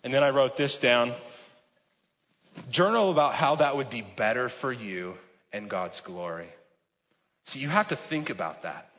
And 0.03 0.13
then 0.13 0.23
I 0.23 0.31
wrote 0.31 0.57
this 0.57 0.77
down 0.77 1.15
journal 2.71 3.11
about 3.11 3.35
how 3.35 3.57
that 3.57 3.77
would 3.77 3.89
be 3.89 4.03
better 4.03 4.49
for 4.49 4.73
you 4.73 5.17
and 5.53 5.71
God's 5.71 6.01
glory. 6.01 6.49
So 7.47 7.61
you 7.61 7.69
have 7.69 7.89
to 7.89 7.97
think 7.97 8.31
about 8.31 8.63
that. 8.63 8.91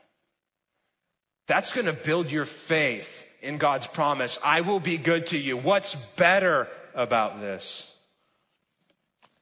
That's 1.46 1.72
going 1.72 1.86
to 1.86 1.92
build 1.92 2.32
your 2.32 2.46
faith 2.46 3.26
in 3.42 3.58
God's 3.58 3.86
promise. 3.86 4.38
I 4.42 4.62
will 4.62 4.80
be 4.80 4.98
good 4.98 5.26
to 5.28 5.38
you. 5.38 5.56
What's 5.56 5.94
better 5.94 6.68
about 6.94 7.40
this? 7.40 7.89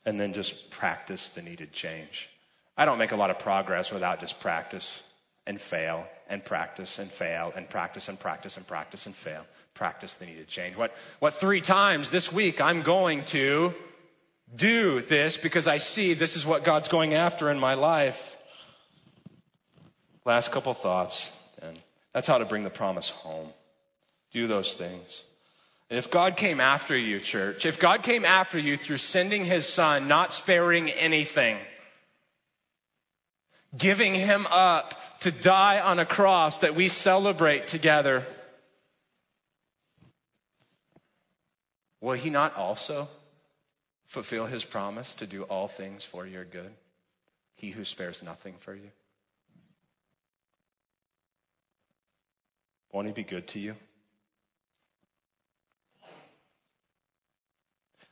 And 0.08 0.18
then 0.18 0.32
just 0.32 0.70
practice 0.70 1.28
the 1.28 1.42
needed 1.42 1.70
change. 1.70 2.30
I 2.78 2.86
don't 2.86 2.96
make 2.96 3.12
a 3.12 3.16
lot 3.16 3.28
of 3.28 3.38
progress 3.38 3.92
without 3.92 4.20
just 4.20 4.40
practice 4.40 5.02
and 5.46 5.60
fail 5.60 6.06
and 6.30 6.42
practice 6.42 6.98
and 6.98 7.10
fail 7.10 7.52
and 7.54 7.68
practice 7.68 8.08
and 8.08 8.18
practice 8.18 8.56
and 8.56 8.66
practice 8.66 9.04
and 9.04 9.14
fail. 9.14 9.44
Practice 9.74 10.14
the 10.14 10.24
needed 10.24 10.48
change. 10.48 10.78
What, 10.78 10.96
what 11.18 11.34
three 11.34 11.60
times 11.60 12.08
this 12.08 12.32
week 12.32 12.58
I'm 12.58 12.80
going 12.80 13.26
to 13.26 13.74
do 14.56 15.02
this 15.02 15.36
because 15.36 15.66
I 15.66 15.76
see 15.76 16.14
this 16.14 16.36
is 16.36 16.46
what 16.46 16.64
God's 16.64 16.88
going 16.88 17.12
after 17.12 17.50
in 17.50 17.58
my 17.58 17.74
life. 17.74 18.38
Last 20.24 20.50
couple 20.52 20.72
thoughts, 20.72 21.30
and 21.60 21.78
that's 22.14 22.26
how 22.26 22.38
to 22.38 22.46
bring 22.46 22.62
the 22.62 22.70
promise 22.70 23.10
home. 23.10 23.50
Do 24.30 24.46
those 24.46 24.72
things. 24.72 25.24
And 25.90 25.98
if 25.98 26.10
God 26.10 26.36
came 26.36 26.60
after 26.60 26.96
you, 26.96 27.18
church, 27.18 27.64
if 27.64 27.78
God 27.78 28.02
came 28.02 28.24
after 28.24 28.58
you 28.58 28.76
through 28.76 28.98
sending 28.98 29.44
his 29.44 29.66
son, 29.66 30.06
not 30.06 30.34
sparing 30.34 30.90
anything, 30.90 31.56
giving 33.76 34.14
him 34.14 34.46
up 34.50 35.20
to 35.20 35.30
die 35.30 35.80
on 35.80 35.98
a 35.98 36.04
cross 36.04 36.58
that 36.58 36.74
we 36.74 36.88
celebrate 36.88 37.68
together, 37.68 38.26
will 42.02 42.12
he 42.12 42.28
not 42.28 42.54
also 42.54 43.08
fulfill 44.06 44.44
his 44.44 44.64
promise 44.64 45.14
to 45.14 45.26
do 45.26 45.44
all 45.44 45.68
things 45.68 46.04
for 46.04 46.26
your 46.26 46.44
good? 46.44 46.70
He 47.56 47.70
who 47.70 47.84
spares 47.84 48.22
nothing 48.22 48.54
for 48.60 48.74
you. 48.74 48.90
Won't 52.92 53.06
he 53.06 53.12
be 53.12 53.24
good 53.24 53.48
to 53.48 53.58
you? 53.58 53.74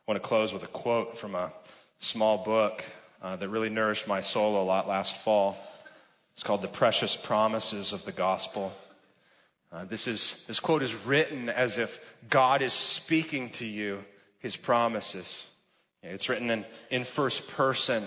Want 0.06 0.22
to 0.22 0.28
close 0.28 0.52
with 0.52 0.62
a 0.62 0.68
quote 0.68 1.18
from 1.18 1.34
a 1.34 1.52
small 1.98 2.38
book 2.38 2.84
uh, 3.20 3.34
that 3.34 3.48
really 3.48 3.68
nourished 3.68 4.06
my 4.06 4.20
soul 4.20 4.62
a 4.62 4.64
lot 4.64 4.86
last 4.86 5.16
fall. 5.16 5.56
It's 6.32 6.44
called 6.44 6.62
The 6.62 6.68
Precious 6.68 7.16
Promises 7.16 7.92
of 7.92 8.04
the 8.04 8.12
Gospel. 8.12 8.72
Uh, 9.72 9.84
this, 9.84 10.06
is, 10.06 10.44
this 10.46 10.60
quote 10.60 10.84
is 10.84 10.94
written 10.94 11.48
as 11.48 11.76
if 11.76 11.98
God 12.30 12.62
is 12.62 12.72
speaking 12.72 13.50
to 13.50 13.66
you 13.66 14.04
his 14.38 14.54
promises. 14.54 15.48
It's 16.04 16.28
written 16.28 16.50
in, 16.50 16.64
in 16.88 17.02
first 17.02 17.48
person. 17.48 18.04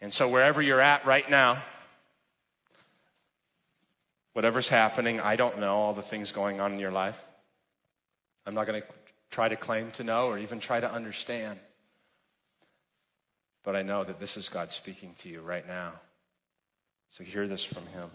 And 0.00 0.12
so, 0.12 0.28
wherever 0.28 0.62
you're 0.62 0.80
at 0.80 1.04
right 1.04 1.28
now, 1.28 1.60
whatever's 4.32 4.68
happening, 4.68 5.18
I 5.18 5.34
don't 5.34 5.58
know 5.58 5.74
all 5.74 5.92
the 5.92 6.02
things 6.02 6.30
going 6.30 6.60
on 6.60 6.72
in 6.72 6.78
your 6.78 6.92
life. 6.92 7.20
I'm 8.46 8.54
not 8.54 8.68
going 8.68 8.80
to 8.80 8.86
try 9.34 9.48
to 9.48 9.56
claim 9.56 9.90
to 9.90 10.04
know 10.04 10.28
or 10.28 10.38
even 10.38 10.60
try 10.60 10.78
to 10.78 10.88
understand. 10.88 11.58
But 13.64 13.74
I 13.74 13.82
know 13.82 14.04
that 14.04 14.20
this 14.20 14.36
is 14.36 14.48
God 14.48 14.70
speaking 14.70 15.12
to 15.18 15.28
you 15.28 15.40
right 15.40 15.66
now. 15.66 15.94
So 17.10 17.24
hear 17.24 17.48
this 17.48 17.64
from 17.64 17.84
Him. 17.88 18.10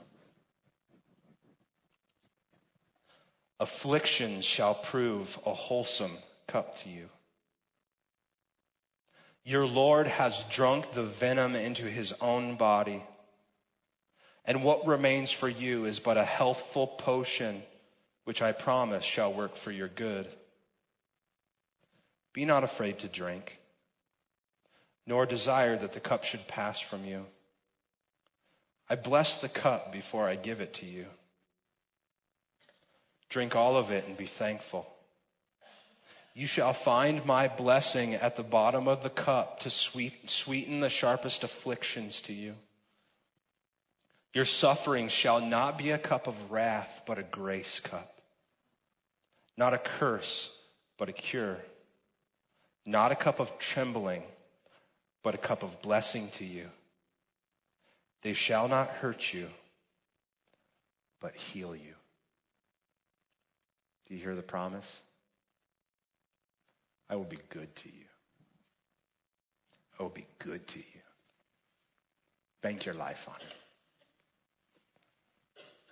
Affliction 3.59 4.39
shall 4.39 4.73
prove 4.73 5.37
a 5.45 5.53
wholesome 5.53 6.17
cup 6.47 6.75
to 6.75 6.89
you. 6.89 7.09
Your 9.43 9.67
Lord 9.67 10.07
has 10.07 10.45
drunk 10.45 10.93
the 10.93 11.03
venom 11.03 11.53
into 11.53 11.83
his 11.83 12.13
own 12.21 12.55
body. 12.55 13.03
And 14.45 14.63
what 14.63 14.87
remains 14.87 15.31
for 15.31 15.49
you 15.49 15.83
is 15.83 15.99
but 15.99 16.15
a 16.15 16.23
healthful 16.23 16.87
potion, 16.87 17.61
which 18.23 18.41
I 18.41 18.53
promise 18.53 19.03
shall 19.03 19.33
work 19.33 19.57
for 19.57 19.71
your 19.71 19.89
good. 19.89 20.29
Be 22.33 22.45
not 22.45 22.63
afraid 22.63 22.99
to 22.99 23.07
drink, 23.07 23.59
nor 25.05 25.25
desire 25.25 25.77
that 25.77 25.93
the 25.93 25.99
cup 25.99 26.23
should 26.23 26.47
pass 26.47 26.79
from 26.79 27.05
you. 27.05 27.25
I 28.89 28.95
bless 28.95 29.37
the 29.37 29.49
cup 29.49 29.91
before 29.91 30.27
I 30.27 30.35
give 30.35 30.61
it 30.61 30.75
to 30.75 30.85
you. 30.85 31.05
Drink 33.29 33.55
all 33.55 33.77
of 33.77 33.91
it 33.91 34.05
and 34.07 34.17
be 34.17 34.25
thankful. 34.25 34.87
You 36.33 36.47
shall 36.47 36.73
find 36.73 37.25
my 37.25 37.47
blessing 37.47 38.15
at 38.15 38.35
the 38.35 38.43
bottom 38.43 38.87
of 38.87 39.03
the 39.03 39.09
cup 39.09 39.59
to 39.61 39.69
sweet, 39.69 40.29
sweeten 40.29 40.79
the 40.79 40.89
sharpest 40.89 41.43
afflictions 41.43 42.21
to 42.23 42.33
you. 42.33 42.55
Your 44.33 44.45
suffering 44.45 45.09
shall 45.09 45.41
not 45.41 45.77
be 45.77 45.91
a 45.91 45.97
cup 45.97 46.27
of 46.27 46.51
wrath, 46.51 47.01
but 47.05 47.17
a 47.17 47.23
grace 47.23 47.79
cup. 47.79 48.21
Not 49.57 49.73
a 49.73 49.79
curse, 49.79 50.51
but 50.97 51.09
a 51.09 51.13
cure. 51.13 51.57
Not 52.89 53.11
a 53.11 53.15
cup 53.15 53.39
of 53.39 53.59
trembling, 53.59 54.23
but 55.21 55.35
a 55.35 55.37
cup 55.37 55.61
of 55.61 55.79
blessing 55.79 56.29
to 56.31 56.43
you. 56.43 56.65
They 58.23 58.33
shall 58.33 58.67
not 58.67 58.89
hurt 58.89 59.31
you, 59.31 59.47
but 61.19 61.35
heal 61.35 61.75
you. 61.75 61.93
Do 64.07 64.15
you 64.15 64.19
hear 64.19 64.33
the 64.33 64.41
promise? 64.41 65.01
I 67.11 67.15
will 67.15 67.25
be 67.25 67.37
good 67.49 67.75
to 67.75 67.89
you. 67.89 68.05
I 69.99 70.01
will 70.01 70.09
be 70.09 70.25
good 70.39 70.65
to 70.69 70.79
you. 70.79 71.01
Bank 72.63 72.87
your 72.87 72.95
life 72.95 73.29
on 73.29 73.35
it. 73.35 73.55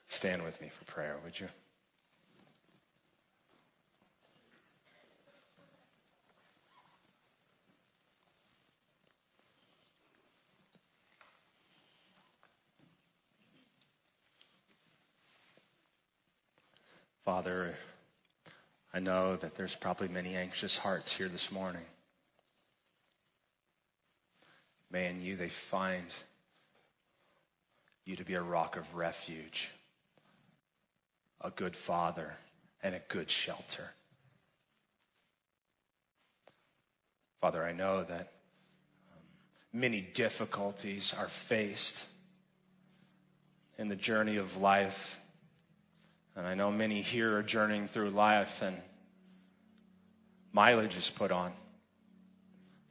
Stand 0.08 0.42
with 0.42 0.60
me 0.62 0.70
for 0.70 0.84
prayer, 0.86 1.18
would 1.24 1.40
you? 1.40 1.50
Father, 17.28 17.76
I 18.94 19.00
know 19.00 19.36
that 19.36 19.54
there's 19.56 19.76
probably 19.76 20.08
many 20.08 20.38
anxious 20.38 20.78
hearts 20.78 21.14
here 21.14 21.28
this 21.28 21.52
morning. 21.52 21.84
May 24.90 25.10
in 25.10 25.22
you 25.22 25.36
they 25.36 25.50
find 25.50 26.06
you 28.06 28.16
to 28.16 28.24
be 28.24 28.36
a 28.36 28.42
rock 28.42 28.78
of 28.78 28.96
refuge, 28.96 29.72
a 31.42 31.50
good 31.50 31.76
father, 31.76 32.34
and 32.82 32.96
a 32.96 33.02
good 33.10 33.30
shelter. 33.30 33.92
Father, 37.42 37.62
I 37.62 37.74
know 37.74 38.06
that 38.06 38.32
um, 39.12 39.20
many 39.74 40.00
difficulties 40.00 41.14
are 41.20 41.28
faced 41.28 42.06
in 43.78 43.90
the 43.90 43.98
journey 43.98 44.38
of 44.38 44.56
life 44.56 45.20
and 46.38 46.46
I 46.46 46.54
know 46.54 46.72
many 46.72 47.02
here 47.02 47.36
are 47.36 47.44
journeying 47.44 47.88
through 47.88 48.12
life 48.12 48.62
and 48.62 48.78
mileage 50.54 50.96
is 50.96 51.10
put 51.10 51.32
on, 51.32 51.52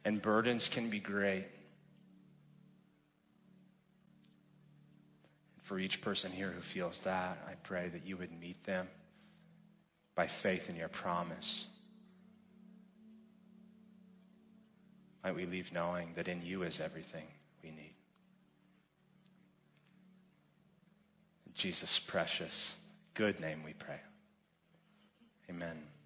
and 0.03 0.21
burdens 0.21 0.67
can 0.67 0.89
be 0.89 0.99
great. 0.99 1.45
For 5.63 5.79
each 5.79 6.01
person 6.01 6.31
here 6.31 6.51
who 6.51 6.61
feels 6.61 6.99
that, 7.01 7.37
I 7.49 7.53
pray 7.63 7.89
that 7.89 8.05
you 8.05 8.17
would 8.17 8.37
meet 8.39 8.63
them 8.65 8.87
by 10.13 10.27
faith 10.27 10.69
in 10.69 10.75
your 10.75 10.89
promise. 10.89 11.65
Might 15.23 15.35
we 15.35 15.45
leave 15.45 15.73
knowing 15.73 16.13
that 16.15 16.27
in 16.27 16.41
you 16.41 16.63
is 16.63 16.79
everything 16.79 17.25
we 17.63 17.71
need. 17.71 17.93
Jesus' 21.53 21.99
precious, 21.99 22.75
good 23.17 23.39
name 23.39 23.63
we 23.65 23.73
pray. 23.73 23.99
Amen. 25.49 25.96